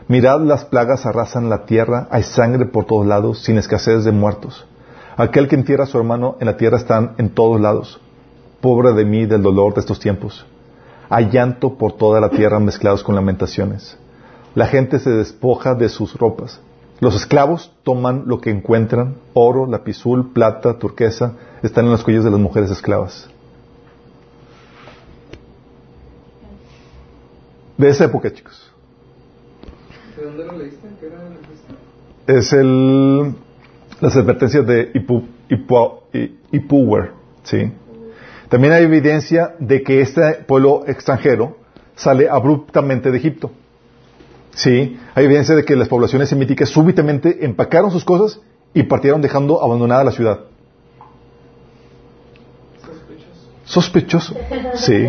[0.08, 4.66] Mirad, las plagas arrasan la tierra, hay sangre por todos lados, sin escasez de muertos.
[5.18, 8.00] Aquel que entierra a su hermano en la tierra están en todos lados.
[8.62, 10.46] Pobre de mí del dolor de estos tiempos.
[11.10, 13.98] Hay llanto por toda la tierra mezclados con lamentaciones.
[14.54, 16.60] La gente se despoja de sus ropas.
[17.00, 22.30] Los esclavos toman lo que encuentran, oro, lapizul, plata, turquesa, están en los cuellos de
[22.30, 23.28] las mujeres esclavas.
[27.76, 28.70] De esa época, chicos.
[30.16, 30.88] ¿De dónde lo leíste?
[31.00, 32.36] ¿Qué era el?
[32.36, 33.34] Es el,
[34.00, 37.12] las advertencias de Ipu, Ipu- I- Ipuwer,
[37.44, 37.72] ¿sí?
[38.50, 41.56] También hay evidencia de que este pueblo extranjero
[41.94, 43.52] sale abruptamente de Egipto.
[44.52, 48.40] Sí, hay evidencia de que las poblaciones semíticas súbitamente empacaron sus cosas
[48.74, 50.40] y partieron dejando abandonada la ciudad.
[53.64, 54.34] Sospechoso.
[54.74, 55.08] Sí.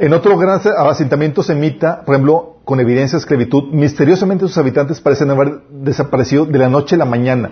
[0.00, 0.58] En otro gran
[0.88, 6.58] asentamiento semita, por ejemplo, con evidencia de esclavitud, misteriosamente sus habitantes parecen haber desaparecido de
[6.58, 7.50] la noche a la mañana.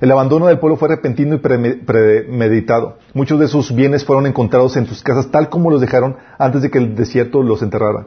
[0.00, 2.98] El abandono del pueblo fue repentino y preme- premeditado.
[3.14, 6.70] Muchos de sus bienes fueron encontrados en sus casas tal como los dejaron antes de
[6.70, 8.06] que el desierto los enterrara.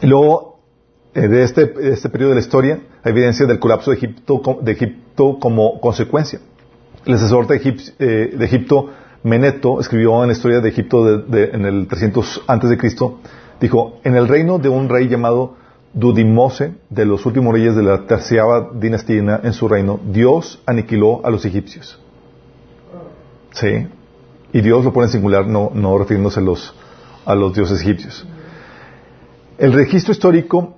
[0.00, 0.58] Y luego,
[1.14, 4.58] eh, de este, de este periodo de la historia, hay evidencia del colapso de Egipto,
[4.62, 6.40] de Egipto como consecuencia.
[7.04, 7.56] El asesor de,
[7.98, 8.90] eh, de Egipto,
[9.24, 13.18] Meneto, escribió en la historia de Egipto de- en el 300 antes de Cristo,
[13.60, 15.56] dijo, en el reino de un rey llamado
[15.98, 21.30] Dudimose, de los últimos reyes de la terciava dinastía en su reino, Dios aniquiló a
[21.30, 21.98] los egipcios.
[23.52, 23.86] Sí.
[24.52, 26.74] Y Dios lo pone en singular, no, refiriéndose a los,
[27.24, 28.24] a los dioses egipcios.
[29.58, 30.76] El registro histórico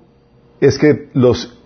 [0.59, 1.57] es que los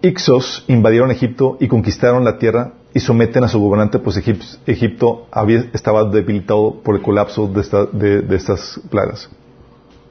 [0.00, 5.26] Ixos invadieron Egipto y conquistaron la tierra y someten a su gobernante, pues Egip- Egipto
[5.72, 7.62] estaba debilitado por el colapso de,
[7.92, 9.28] de- de estas plagas.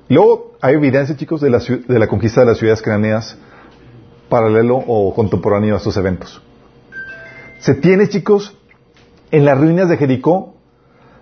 [0.09, 3.37] Luego hay evidencia, chicos, de la, de la conquista de las ciudades cananeas
[4.29, 6.41] paralelo o contemporáneo a estos eventos.
[7.59, 8.57] Se tiene, chicos,
[9.31, 10.55] en las ruinas de Jericó,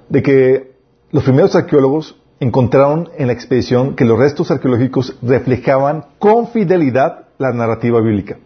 [0.10, 0.76] de que
[1.12, 7.52] los primeros arqueólogos encontraron en la expedición que los restos arqueológicos reflejaban con fidelidad la
[7.54, 8.38] narrativa bíblica.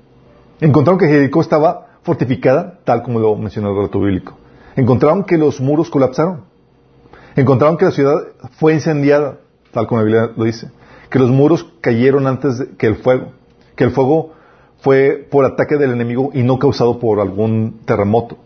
[0.62, 4.38] Encontraron que Jericó estaba fortificada, tal como lo menciona el relato bíblico.
[4.76, 6.44] Encontraron que los muros colapsaron.
[7.36, 8.16] Encontraron que la ciudad
[8.60, 9.38] fue incendiada,
[9.72, 10.70] tal como la Biblia lo dice.
[11.10, 13.34] Que los muros cayeron antes que el fuego.
[13.76, 14.34] Que el fuego
[14.82, 18.38] fue por ataque del enemigo y no causado por algún terremoto.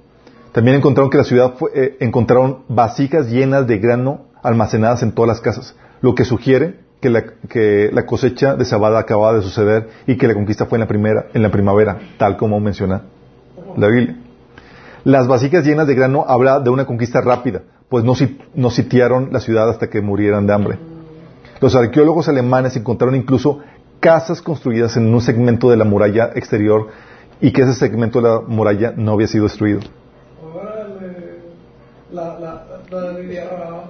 [0.52, 5.28] También encontraron que la ciudad fue, eh, encontraron vasijas llenas de grano almacenadas en todas
[5.28, 9.90] las casas, lo que sugiere que la, que la cosecha de cebada acababa de suceder
[10.08, 13.04] y que la conquista fue en la primera, en la primavera, tal como menciona
[13.76, 14.18] la Biblia.
[15.04, 18.14] Las vasijas llenas de grano habla de una conquista rápida, pues no,
[18.56, 20.80] no sitiaron la ciudad hasta que murieran de hambre.
[21.64, 23.60] Los arqueólogos alemanes encontraron incluso
[24.02, 26.90] casas construidas en un segmento de la muralla exterior
[27.40, 29.80] y que ese segmento de la muralla no había sido destruido.
[32.12, 33.84] La, la, la.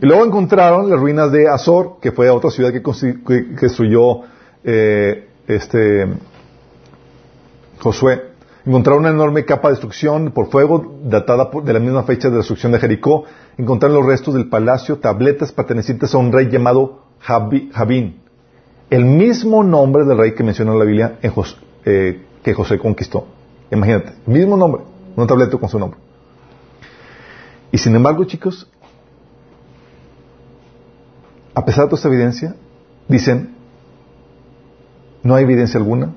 [0.00, 4.20] Y luego encontraron las ruinas de Azor, que fue otra ciudad que, que- destruyó
[4.62, 6.06] eh, este
[7.80, 8.22] Josué.
[8.64, 12.34] Encontraron una enorme capa de destrucción por fuego, datada por- de la misma fecha de
[12.34, 13.24] la destrucción de Jericó.
[13.58, 18.20] Encontraron los restos del palacio, tabletas pertenecientes a un rey llamado Jabín.
[18.90, 21.32] El mismo nombre del rey que menciona la Biblia en
[21.84, 23.26] eh, que José conquistó.
[23.70, 24.82] Imagínate, mismo nombre,
[25.16, 25.98] una tableta con su nombre.
[27.70, 28.68] Y sin embargo, chicos,
[31.54, 32.54] a pesar de toda esta evidencia,
[33.08, 33.54] dicen,
[35.22, 36.12] no hay evidencia alguna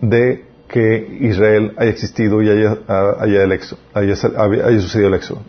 [0.00, 2.78] de que Israel haya existido y haya,
[3.22, 4.14] el haya,
[4.64, 5.42] haya sucedido el éxodo.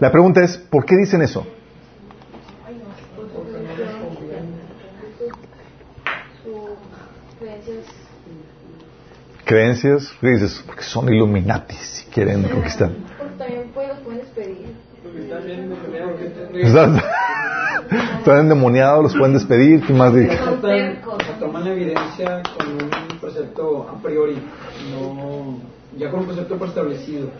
[0.00, 1.46] La pregunta es, ¿por qué dicen eso?
[9.50, 12.92] creencias, y dices, porque son iluminatis y quieren conquistar.
[13.36, 14.76] También pues, los pueden despedir.
[16.54, 17.02] Están,
[18.18, 20.38] están endemoniados, los pueden despedir, ¿qué más dices?
[21.40, 24.40] Toman evidencia con un precepto a priori,
[24.92, 25.58] no
[25.98, 27.30] ya con un precepto preestablecido.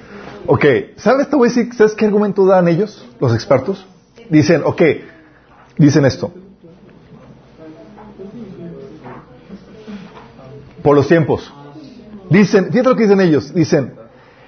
[0.46, 0.64] Ok,
[0.96, 3.86] ¿sabes, te ¿sabes qué argumento dan ellos, los expertos?
[4.28, 4.82] Dicen, ok,
[5.76, 6.32] dicen esto.
[10.82, 11.52] Por los tiempos.
[12.30, 13.94] Dicen, fíjate lo que dicen ellos, dicen,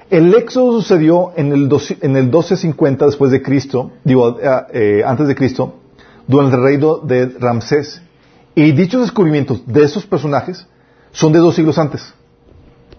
[0.09, 5.03] el éxodo sucedió en el, 12 en el 1250 después de Cristo, digo, eh, eh,
[5.05, 5.81] antes de Cristo,
[6.27, 8.03] durante el reino de Ramsés.
[8.55, 10.67] Y dichos descubrimientos de esos personajes
[11.11, 12.15] son de dos siglos antes.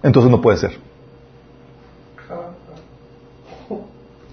[0.01, 0.92] Entonces no puede ser.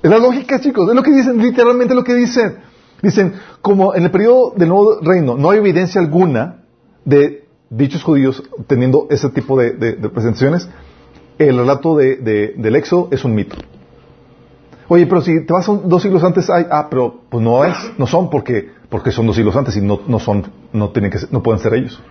[0.02, 0.88] Es la lógica, chicos.
[0.88, 2.56] Es lo que dicen, literalmente lo que dicen.
[3.02, 6.64] Dicen, como en el periodo del nuevo reino no hay evidencia alguna
[7.04, 9.70] de dichos judíos teniendo ese tipo de,
[10.12, 10.68] presentaciones,
[11.38, 13.56] el relato de, de- del éxodo es un mito.
[14.88, 17.64] Oye, pero si te vas a un- dos siglos antes, hay, ah, pero pues no
[17.64, 21.10] es, no son porque, porque son dos siglos antes y no, no son, no tienen
[21.10, 22.02] que ser- no pueden ser ellos.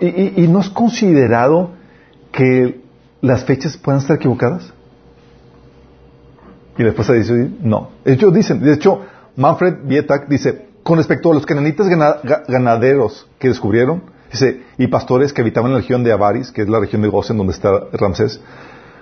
[0.00, 1.70] Y, y- no has considerado
[2.32, 2.80] que
[3.20, 4.72] las fechas puedan estar equivocadas?
[6.78, 7.90] Y después se dice, no.
[8.04, 9.00] Ellos dicen, de hecho,
[9.36, 14.02] Manfred Bietak dice, con respecto a los cananitas gana- ga- ganaderos que descubrieron,
[14.76, 17.52] y pastores que habitaban la región de Avaris, que es la región de Gosen donde
[17.54, 18.40] está Ramsés,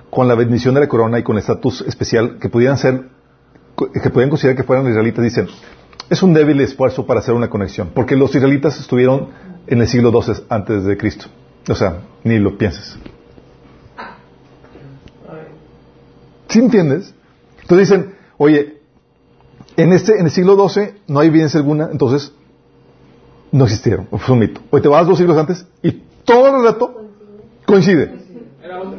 [0.09, 3.09] con la bendición de la corona y con el estatus especial que pudieran ser,
[4.03, 5.49] que podían considerar que fueran israelitas, dicen,
[6.09, 9.29] es un débil esfuerzo para hacer una conexión, porque los israelitas estuvieron
[9.67, 11.27] en el siglo XII antes de Cristo.
[11.69, 12.97] O sea, ni lo pienses.
[16.49, 17.13] ¿Sí entiendes?
[17.67, 18.79] Entonces dicen, oye,
[19.77, 22.33] en este, en el siglo XII no hay evidencia alguna, entonces
[23.51, 24.61] no existieron, fue un mito.
[24.71, 25.91] Hoy te vas dos siglos antes y
[26.25, 27.09] todo el relato
[27.67, 28.15] coincide.
[28.63, 28.97] Era otro.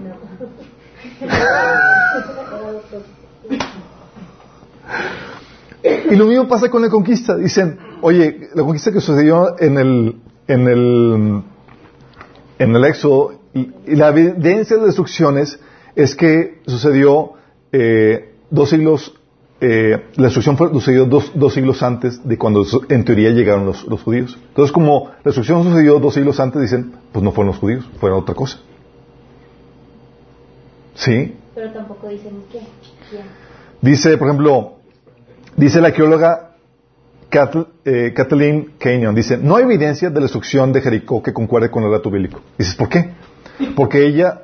[6.12, 7.38] Y lo mismo pasa con la conquista.
[7.38, 10.16] Dicen, oye, la conquista que sucedió en el,
[10.50, 11.44] en el,
[12.60, 15.58] en el Éxodo, y, y la evidencia de las destrucciones
[15.96, 17.32] es que sucedió
[17.72, 19.14] eh, dos siglos,
[19.60, 23.86] eh, la destrucción fue, sucedió dos, dos siglos antes de cuando en teoría llegaron los,
[23.86, 24.38] los judíos.
[24.50, 28.20] Entonces, como la destrucción sucedió dos siglos antes, dicen, pues no fueron los judíos, fueron
[28.20, 28.60] otra cosa.
[30.96, 31.36] ¿Sí?
[31.54, 32.62] Pero tampoco dicen qué.
[33.10, 33.24] quién.
[33.82, 34.76] Dice, por ejemplo,
[35.56, 36.48] dice la arqueóloga
[37.86, 41.84] eh, Kathleen Kenyon, dice, no hay evidencia de la destrucción de Jericó que concuerde con
[41.84, 42.42] el relato bíblico.
[42.58, 43.12] Dices, ¿por qué?
[43.76, 44.44] Porque ella,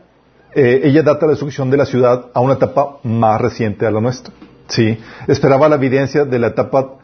[0.56, 4.02] eh, ella data la destrucción de la ciudad a una etapa más reciente a la
[4.02, 4.34] nuestra.
[4.68, 4.98] Sí,
[5.28, 6.96] esperaba la evidencia de la etapa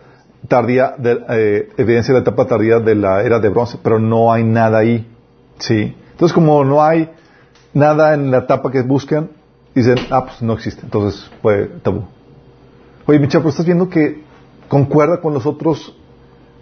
[0.48, 4.32] tardía, de, eh, evidencia de la etapa tardía de la era de bronce, pero no
[4.32, 5.08] hay nada ahí.
[5.58, 7.10] Sí, entonces como no hay
[7.74, 9.30] nada en la etapa que buscan,
[9.76, 12.06] dicen, ah, pues no existe, entonces fue tabú.
[13.06, 14.24] Oye, Micha, pero estás viendo que
[14.68, 15.96] concuerda con los otros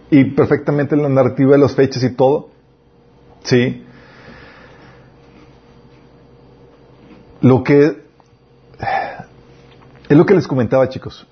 [0.09, 2.49] y perfectamente la narrativa de las fechas y todo.
[3.43, 3.83] Sí.
[7.41, 7.97] Lo que
[10.09, 11.27] es lo que les comentaba, chicos.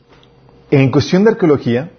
[0.69, 1.91] En cuestión de arqueología,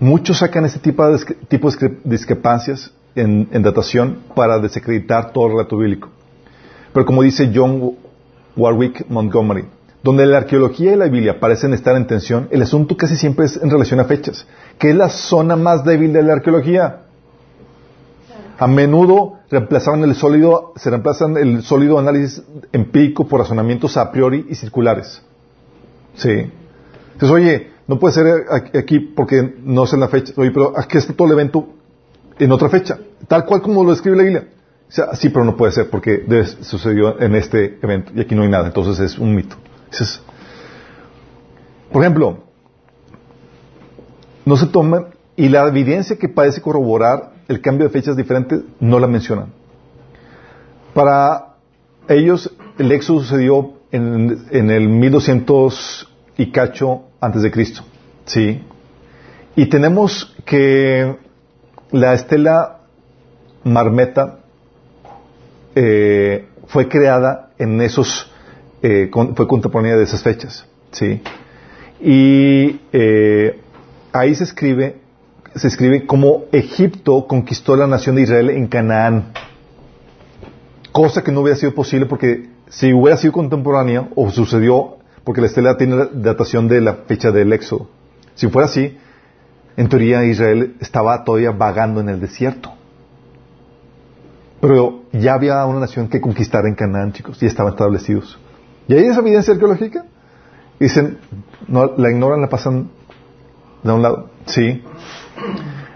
[0.00, 5.46] muchos sacan este tipo de, tipo de discre- discrepancias en, en datación para desacreditar todo
[5.46, 6.08] el relato bíblico.
[6.92, 7.96] Pero como dice John
[8.56, 9.66] Warwick Montgomery,
[10.02, 13.56] donde la arqueología y la Biblia parecen estar en tensión, el asunto casi siempre es
[13.56, 14.46] en relación a fechas,
[14.78, 17.03] que es la zona más débil de la arqueología.
[18.58, 22.42] A menudo reemplazaban el sólido, se reemplazan el sólido análisis
[22.72, 25.22] empírico por razonamientos a priori y circulares.
[26.14, 26.30] Sí.
[27.12, 28.26] Entonces, oye, no puede ser
[28.74, 30.32] aquí- porque no sé la fecha.
[30.36, 31.68] Oye, pero aquí está todo el evento
[32.38, 32.98] en otra fecha,
[33.28, 34.48] tal cual como lo describe la Biblia.
[34.88, 36.24] O sea, sí, pero no puede ser porque
[36.60, 38.66] sucedió en este evento y aquí no hay nada.
[38.66, 39.56] Entonces es un mito.
[39.90, 40.22] Ese es-
[41.92, 42.38] Por ejemplo,
[44.44, 48.98] no se toman y la evidencia que parece corroborar el cambio de fechas diferentes no
[48.98, 49.52] la mencionan.
[50.94, 51.56] Para
[52.08, 57.82] ellos, el éxodo sucedió en, en el 1200 y cacho antes de Cristo.
[58.26, 58.62] ¿Sí?
[59.56, 61.16] Y tenemos que
[61.90, 62.80] la estela
[63.62, 64.40] marmeta
[65.74, 68.30] eh, fue creada en esos,
[68.82, 70.66] eh, fue contemporánea de esas fechas.
[70.90, 71.20] ¿Sí?
[72.00, 73.60] Y eh,
[74.12, 75.00] ahí se escribe,
[75.54, 79.32] se escribe cómo Egipto conquistó la nación de Israel en Canaán
[80.94, 85.48] cosa que no hubiera sido posible porque si hubiera sido contemporánea o sucedió porque la
[85.48, 87.88] estela tiene datación de la fecha del éxodo.
[88.36, 88.96] Si fuera así,
[89.76, 92.72] en teoría Israel estaba todavía vagando en el desierto.
[94.60, 98.38] Pero ya había una nación que conquistar en Canaán, chicos, y estaban establecidos.
[98.86, 100.04] ¿Y hay esa evidencia arqueológica?
[100.78, 101.18] Dicen,
[101.66, 102.88] no, la ignoran, la pasan
[103.82, 104.30] de un lado.
[104.46, 104.80] Sí.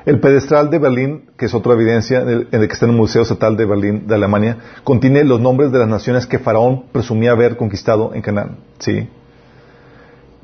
[0.06, 3.22] El pedestral de Berlín, que es otra evidencia, en el, que está en el Museo
[3.22, 7.56] Estatal de Berlín, de Alemania, contiene los nombres de las naciones que Faraón presumía haber
[7.56, 8.56] conquistado en Canaán.
[8.78, 9.06] Sí.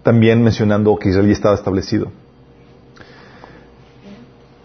[0.02, 2.12] También mencionando que Israel ya estaba establecido.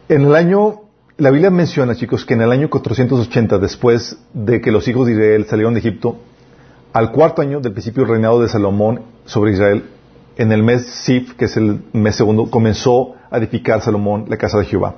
[0.10, 0.82] En el año,
[1.18, 5.14] la Biblia menciona, chicos, que en el año 480, después de que los hijos de
[5.14, 6.18] Israel salieron de Egipto,
[6.92, 9.86] al cuarto año del principio del reinado de Salomón sobre Israel,
[10.40, 14.58] en el mes Sif, que es el mes segundo, comenzó a edificar Salomón la casa
[14.58, 14.96] de Jehová.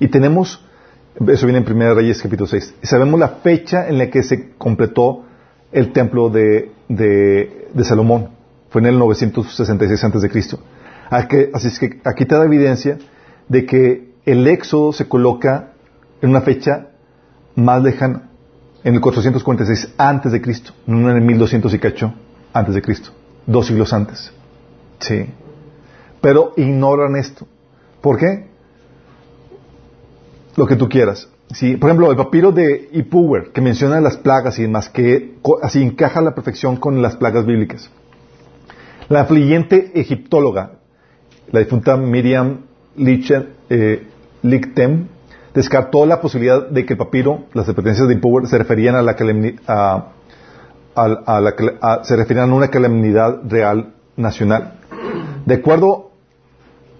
[0.00, 0.64] Y tenemos,
[1.28, 4.50] eso viene en 1 Reyes capítulo 6, y sabemos la fecha en la que se
[4.58, 5.26] completó
[5.70, 8.30] el templo de, de, Salomón.
[8.70, 10.58] Fue en el 966 antes de Cristo.
[11.08, 12.98] Así es que aquí te da evidencia
[13.48, 15.70] de que el éxodo se coloca
[16.20, 16.88] en una fecha
[17.54, 18.28] más lejana,
[18.82, 22.12] en el 446 antes de Cristo, no en el 1200 y cacho
[22.52, 23.10] antes de Cristo,
[23.46, 24.32] dos siglos antes.
[25.00, 25.26] Sí.
[26.20, 27.46] Pero ignoran esto.
[28.00, 28.46] ¿Por qué?
[30.56, 31.28] Lo que tú quieras.
[31.52, 35.82] Sí, por ejemplo, el papiro de Ipuwer, que menciona las plagas y demás, que así
[35.82, 37.90] encaja a la perfección con las plagas bíblicas.
[39.08, 40.72] La fluyente egiptóloga,
[41.50, 42.60] la difunta Miriam
[42.94, 44.06] Lichen, eh,
[45.52, 49.16] descartó la posibilidad de que el papiro, las dependencias de Ipuwer, se referían a la,
[49.66, 50.12] a,
[50.94, 54.79] a, a la se referían a una calamidad real nacional.
[55.46, 56.10] De acuerdo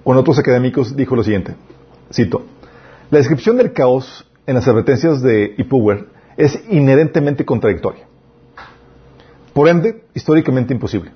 [0.05, 1.55] con otros académicos, dijo lo siguiente,
[2.13, 2.43] cito,
[3.11, 8.07] la descripción del caos en las advertencias de Ipuwer es inherentemente contradictoria.
[9.53, 11.11] Por ende, históricamente imposible.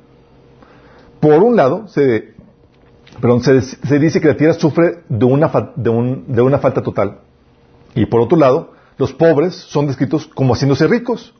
[1.20, 2.34] Por un lado, se,
[3.98, 5.48] dice que la tierra sufre de una
[6.58, 7.20] falta total.
[7.94, 11.34] Y por otro lado, los pobres son descritos como haciéndose ricos,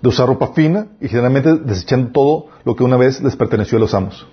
[0.00, 3.80] de usar ropa fina y generalmente desechando todo lo que una vez les perteneció a
[3.80, 4.26] los amos.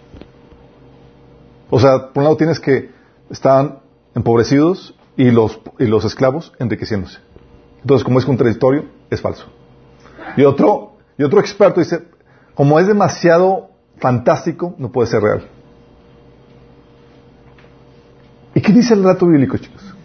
[1.71, 2.91] O sea, por un lado tienes que
[3.29, 3.79] están
[4.13, 7.19] empobrecidos y los, y los esclavos enriqueciéndose.
[7.81, 9.45] Entonces, como es contradictorio, es falso.
[10.37, 12.03] Y otro, y otro experto dice,
[12.53, 15.47] como es demasiado fantástico, no puede ser real.
[18.53, 19.95] ¿Y qué dice el relato bíblico, chicos?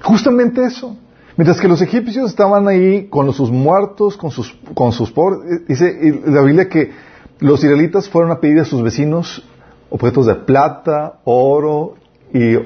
[0.00, 0.96] Justamente eso.
[1.36, 6.22] Mientras que los egipcios estaban ahí con sus muertos, con sus, con sus pobres, dice
[6.24, 6.92] la Biblia que
[7.40, 9.44] los israelitas fueron a pedir a sus vecinos
[9.90, 11.94] objetos de plata, oro
[12.32, 12.56] y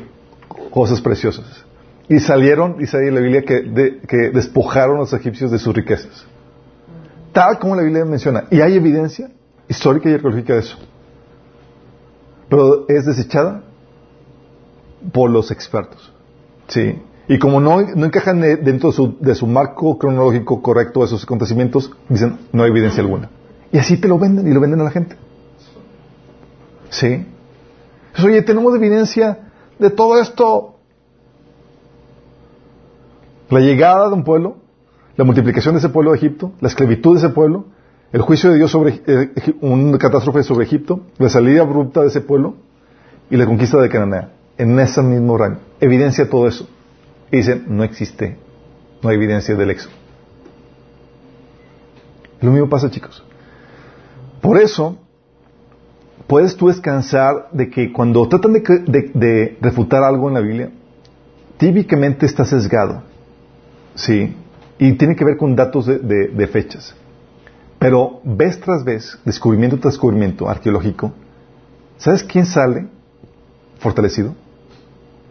[0.70, 1.64] cosas preciosas.
[2.08, 6.26] Y salieron, dice ahí la Biblia, que, que despojaron a los egipcios de sus riquezas.
[7.32, 8.44] Tal como la Biblia menciona.
[8.50, 9.30] Y hay evidencia
[9.68, 10.76] histórica y arqueológica de eso.
[12.48, 13.62] Pero es desechada
[15.12, 16.12] por los expertos.
[16.66, 17.00] ¿Sí?
[17.28, 18.90] Y como no, no encajan dentro
[19.20, 23.30] de su, marco cronológico correcto esos acontecimientos, dicen, no hay evidencia alguna.
[23.70, 25.14] Y así te lo venden y lo venden a la gente.
[26.90, 27.26] ¿Sí?
[28.22, 29.38] Oye, tenemos evidencia
[29.78, 30.76] de todo esto.
[33.48, 34.56] La llegada de un pueblo,
[35.16, 37.66] la multiplicación de ese pueblo de Egipto, la esclavitud de ese pueblo,
[38.12, 42.20] el juicio de Dios sobre eh, una catástrofe sobre Egipto, la salida abrupta de ese
[42.20, 42.56] pueblo
[43.30, 44.30] y la conquista de Canaán.
[44.58, 45.60] En ese mismo rango.
[45.80, 46.68] Evidencia todo eso.
[47.32, 48.36] Y dicen, no existe,
[49.02, 49.94] no hay evidencia del éxodo.
[52.40, 53.24] Lo mismo pasa, chicos.
[54.40, 54.98] Por eso,
[56.30, 60.70] puedes tú descansar de que cuando tratan de, de, refutar algo en la Biblia,
[61.56, 63.02] típicamente está sesgado.
[63.96, 64.36] ¿Sí?
[64.78, 66.94] Y tiene que ver con datos de, de fechas.
[67.80, 71.12] Pero vez tras vez, descubrimiento tras descubrimiento arqueológico,
[71.98, 72.86] ¿sabes quién sale
[73.80, 74.32] fortalecido?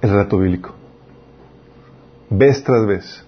[0.01, 0.73] El relato bíblico.
[2.29, 3.23] Vez tras vez.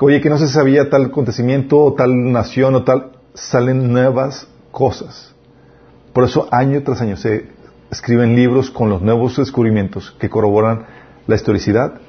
[0.00, 5.37] Oye, que no se sabía tal acontecimiento o tal nación o tal, salen nuevas cosas.
[6.12, 7.48] Por eso año tras año se
[7.90, 10.86] escriben libros con los nuevos descubrimientos que corroboran
[11.26, 12.00] la historicidad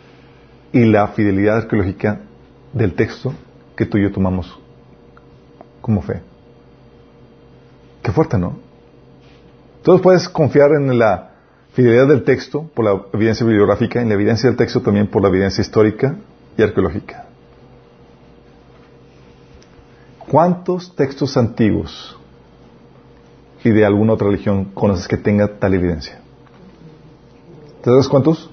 [0.72, 2.22] y la fidelidad arqueológica
[2.74, 3.34] del texto
[3.76, 4.60] que tú y yo tomamos
[5.82, 6.22] como fe.
[8.04, 8.58] Qué fuerte, ¿no?
[9.78, 11.32] Entonces puedes confiar en la
[11.74, 15.30] fidelidad del texto por la evidencia bibliográfica, en la evidencia del texto también por la
[15.30, 16.16] evidencia histórica
[16.58, 17.26] y arqueológica.
[20.30, 22.19] ¿Cuántos textos antiguos
[23.64, 26.20] y de alguna otra religión conoces que tenga tal evidencia?
[27.84, 28.50] ¿Te das cuántos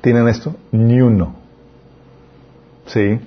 [0.00, 0.54] tienen esto?
[0.72, 1.34] Ni uno.
[2.86, 3.20] ¿Sí?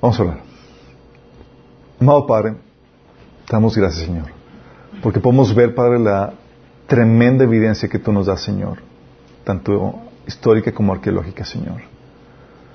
[0.00, 0.38] Vamos a hablar.
[2.00, 2.56] Amado Padre,
[3.50, 4.26] damos gracias, Señor,
[5.02, 6.34] porque podemos ver, Padre, la
[6.86, 8.78] tremenda evidencia que tú nos das, Señor,
[9.44, 9.94] tanto
[10.26, 11.80] histórica como arqueológica, Señor.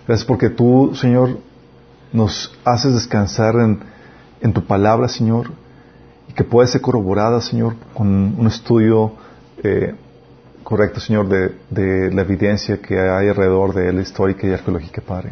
[0.08, 1.38] Gracias porque tú, Señor,
[2.12, 3.80] nos haces descansar en,
[4.42, 5.52] en tu palabra, Señor,
[6.28, 8.08] y que pueda ser corroborada, Señor, con
[8.40, 9.14] un estudio
[9.64, 9.96] eh,
[10.64, 15.32] correcto, Señor, de, la evidencia que hay alrededor de la histórica y arqueológica, Padre.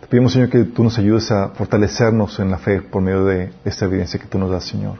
[0.00, 3.52] Te pedimos, Señor, que tú nos ayudes a fortalecernos en la fe por medio de
[3.64, 4.96] esta evidencia que tú nos das, Señor.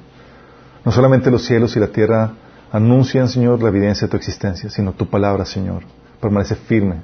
[0.85, 2.33] No solamente los cielos y la tierra
[2.71, 5.83] anuncian, Señor, la evidencia de tu existencia, sino tu palabra, Señor,
[6.21, 6.97] permanece firme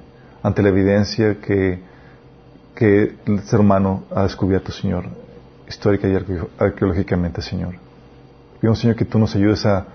[0.43, 1.81] ante la evidencia que,
[2.75, 5.07] que el ser humano ha descubierto, Señor,
[5.69, 7.75] histórica y arqueo- arqueológicamente, Señor.
[8.61, 9.87] Pedimos, Señor, que tú nos ayudes a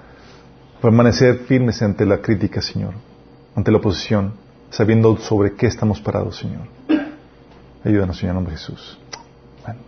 [0.82, 2.94] permanecer firmes ante la crítica, Señor,
[3.56, 4.34] ante la oposición,
[4.70, 6.68] sabiendo sobre qué estamos parados, Señor.
[7.84, 8.98] Ayúdanos, Señor, en nombre de Jesús.
[9.66, 9.80] Amén.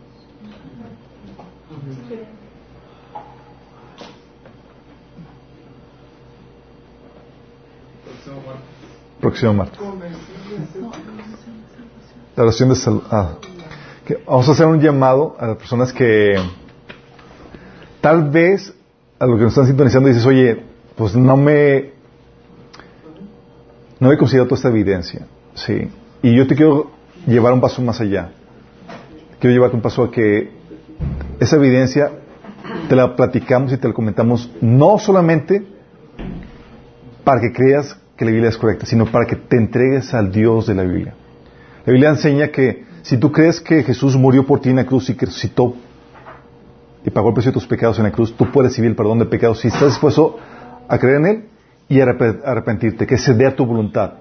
[9.19, 9.79] Próximo martes.
[12.35, 13.03] La oración de salud.
[13.11, 13.35] Ah.
[14.25, 16.35] Vamos a hacer un llamado a las personas que
[18.01, 18.73] tal vez
[19.17, 20.61] a los que nos están sintonizando dices, oye,
[20.95, 21.93] pues no me
[23.99, 25.89] no he considerado toda esta evidencia, sí.
[26.21, 26.91] Y yo te quiero
[27.25, 28.31] llevar un paso más allá.
[29.39, 30.51] Quiero llevarte un paso a que
[31.39, 32.11] esa evidencia
[32.89, 35.65] te la platicamos y te la comentamos no solamente
[37.23, 40.67] para que creas que la Biblia es correcta, sino para que te entregues al Dios
[40.67, 41.13] de la Biblia.
[41.85, 45.09] La Biblia enseña que si tú crees que Jesús murió por ti en la cruz
[45.09, 45.75] y que resucitó
[47.05, 49.19] y pagó el precio de tus pecados en la cruz, tú puedes recibir el perdón
[49.19, 50.37] de pecados si estás dispuesto
[50.87, 51.45] a creer en Él
[51.89, 54.13] y a arrep- arrepentirte, que ceder a tu voluntad.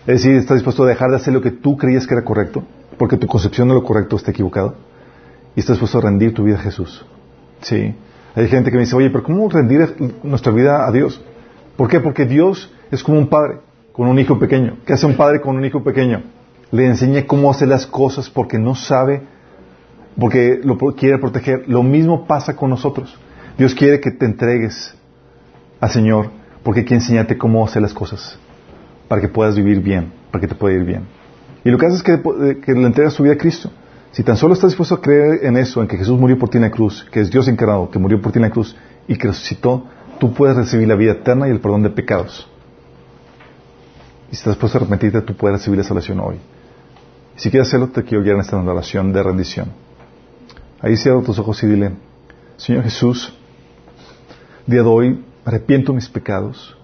[0.00, 2.64] Es decir, estás dispuesto a dejar de hacer lo que tú creías que era correcto,
[2.98, 4.74] porque tu concepción de lo correcto está equivocada,
[5.54, 7.06] y estás dispuesto a rendir tu vida a Jesús.
[7.60, 7.94] Sí.
[8.34, 11.20] Hay gente que me dice, oye, pero ¿cómo rendir nuestra vida a Dios?
[11.76, 12.00] ¿Por qué?
[12.00, 13.58] Porque Dios es como un padre
[13.92, 14.78] con un hijo pequeño.
[14.84, 16.22] ¿Qué hace un padre con un hijo pequeño?
[16.70, 19.22] Le enseña cómo hacer las cosas porque no sabe,
[20.18, 21.64] porque lo quiere proteger.
[21.68, 23.16] Lo mismo pasa con nosotros.
[23.56, 24.94] Dios quiere que te entregues
[25.80, 26.30] al Señor
[26.62, 28.38] porque quiere enseñarte cómo hacer las cosas
[29.08, 31.02] para que puedas vivir bien, para que te pueda ir bien.
[31.64, 33.70] Y lo que hace es que, eh, que le entregas tu vida a Cristo.
[34.12, 36.58] Si tan solo estás dispuesto a creer en eso, en que Jesús murió por ti
[36.58, 38.76] en la cruz, que es Dios encarnado, que murió por ti en la cruz
[39.06, 39.84] y que resucitó,
[40.18, 42.48] tú puedes recibir la vida eterna y el perdón de pecados.
[44.30, 46.36] Y si estás dispuesto a arrepentirte, tú puedes recibir la salvación hoy.
[47.38, 49.68] Si quieres hacerlo, te quiero guiar en esta oración de rendición.
[50.80, 51.92] Ahí cierra tus ojos y dile,
[52.56, 53.32] Señor Jesús,
[54.66, 56.76] día de hoy arrepiento mis pecados.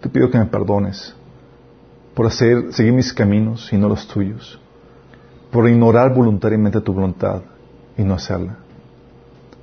[0.00, 1.14] Te pido que me perdones
[2.14, 4.58] por hacer, seguir mis caminos y no los tuyos,
[5.50, 7.42] por ignorar voluntariamente tu voluntad
[7.98, 8.56] y no hacerla.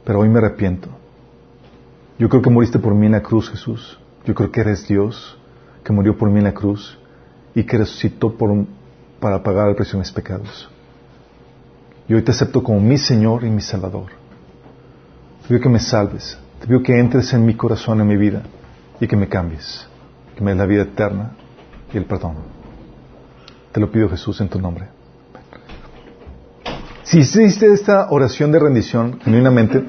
[0.05, 0.89] Pero hoy me arrepiento.
[2.19, 3.99] Yo creo que moriste por mí en la cruz, Jesús.
[4.25, 5.39] Yo creo que eres Dios,
[5.83, 6.99] que murió por mí en la cruz
[7.55, 8.51] y que resucitó por
[9.19, 10.69] para pagar el precio de mis pecados.
[12.07, 14.07] Y hoy te acepto como mi Señor y mi Salvador.
[15.43, 16.37] Te pido que me salves.
[16.59, 18.43] Te pido que entres en mi corazón, en mi vida,
[18.99, 19.87] y que me cambies.
[20.35, 21.31] Que me des la vida eterna
[21.93, 22.35] y el perdón.
[23.71, 24.87] Te lo pido, Jesús, en tu nombre.
[27.03, 29.83] Si hiciste esta oración de rendición genuinamente,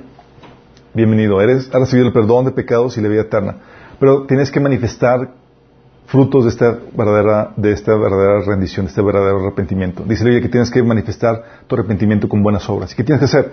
[0.94, 1.40] bienvenido.
[1.40, 3.56] Eres, has recibido el perdón de pecados y la vida eterna.
[3.98, 5.34] Pero tienes que manifestar
[6.10, 10.02] frutos de esta verdadera, de esta verdadera rendición, de este verdadero arrepentimiento.
[10.04, 12.92] Dice oye que tienes que manifestar tu arrepentimiento con buenas obras.
[12.92, 13.52] ¿Y qué tienes que hacer?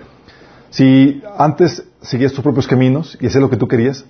[0.70, 4.04] Si antes seguías tus propios caminos y hacías lo que tú querías,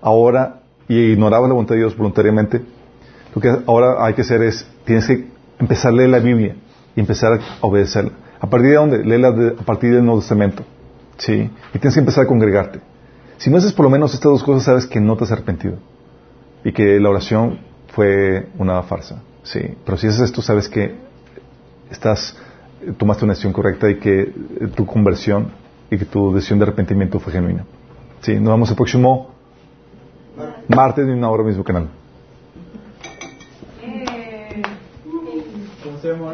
[0.00, 2.60] ahora y ignorabas la voluntad de Dios voluntariamente,
[3.34, 6.56] lo que ahora hay que hacer es, tienes que empezar a leer la Biblia
[6.96, 8.12] y empezar a obedecerla.
[8.40, 9.04] ¿A partir de dónde?
[9.04, 10.64] Léela de- a partir del Nuevo Testamento.
[11.18, 11.48] ¿Sí?
[11.72, 12.80] Y tienes que empezar a congregarte.
[13.38, 15.76] Si no haces por lo menos estas dos cosas, sabes que no te has arrepentido.
[16.64, 17.60] Y que la oración
[17.92, 19.22] fue una farsa.
[19.42, 19.60] Sí.
[19.84, 20.94] Pero si haces esto, sabes que
[21.90, 22.36] estás,
[22.82, 24.32] eh, tomaste una decisión correcta y que eh,
[24.74, 25.52] tu conversión
[25.90, 27.64] y que tu decisión de arrepentimiento fue genuina.
[28.20, 28.34] Sí.
[28.34, 29.30] Nos vemos el próximo
[30.68, 31.88] martes en una hora mismo canal.
[35.82, 36.30] ¿Cómo se llama?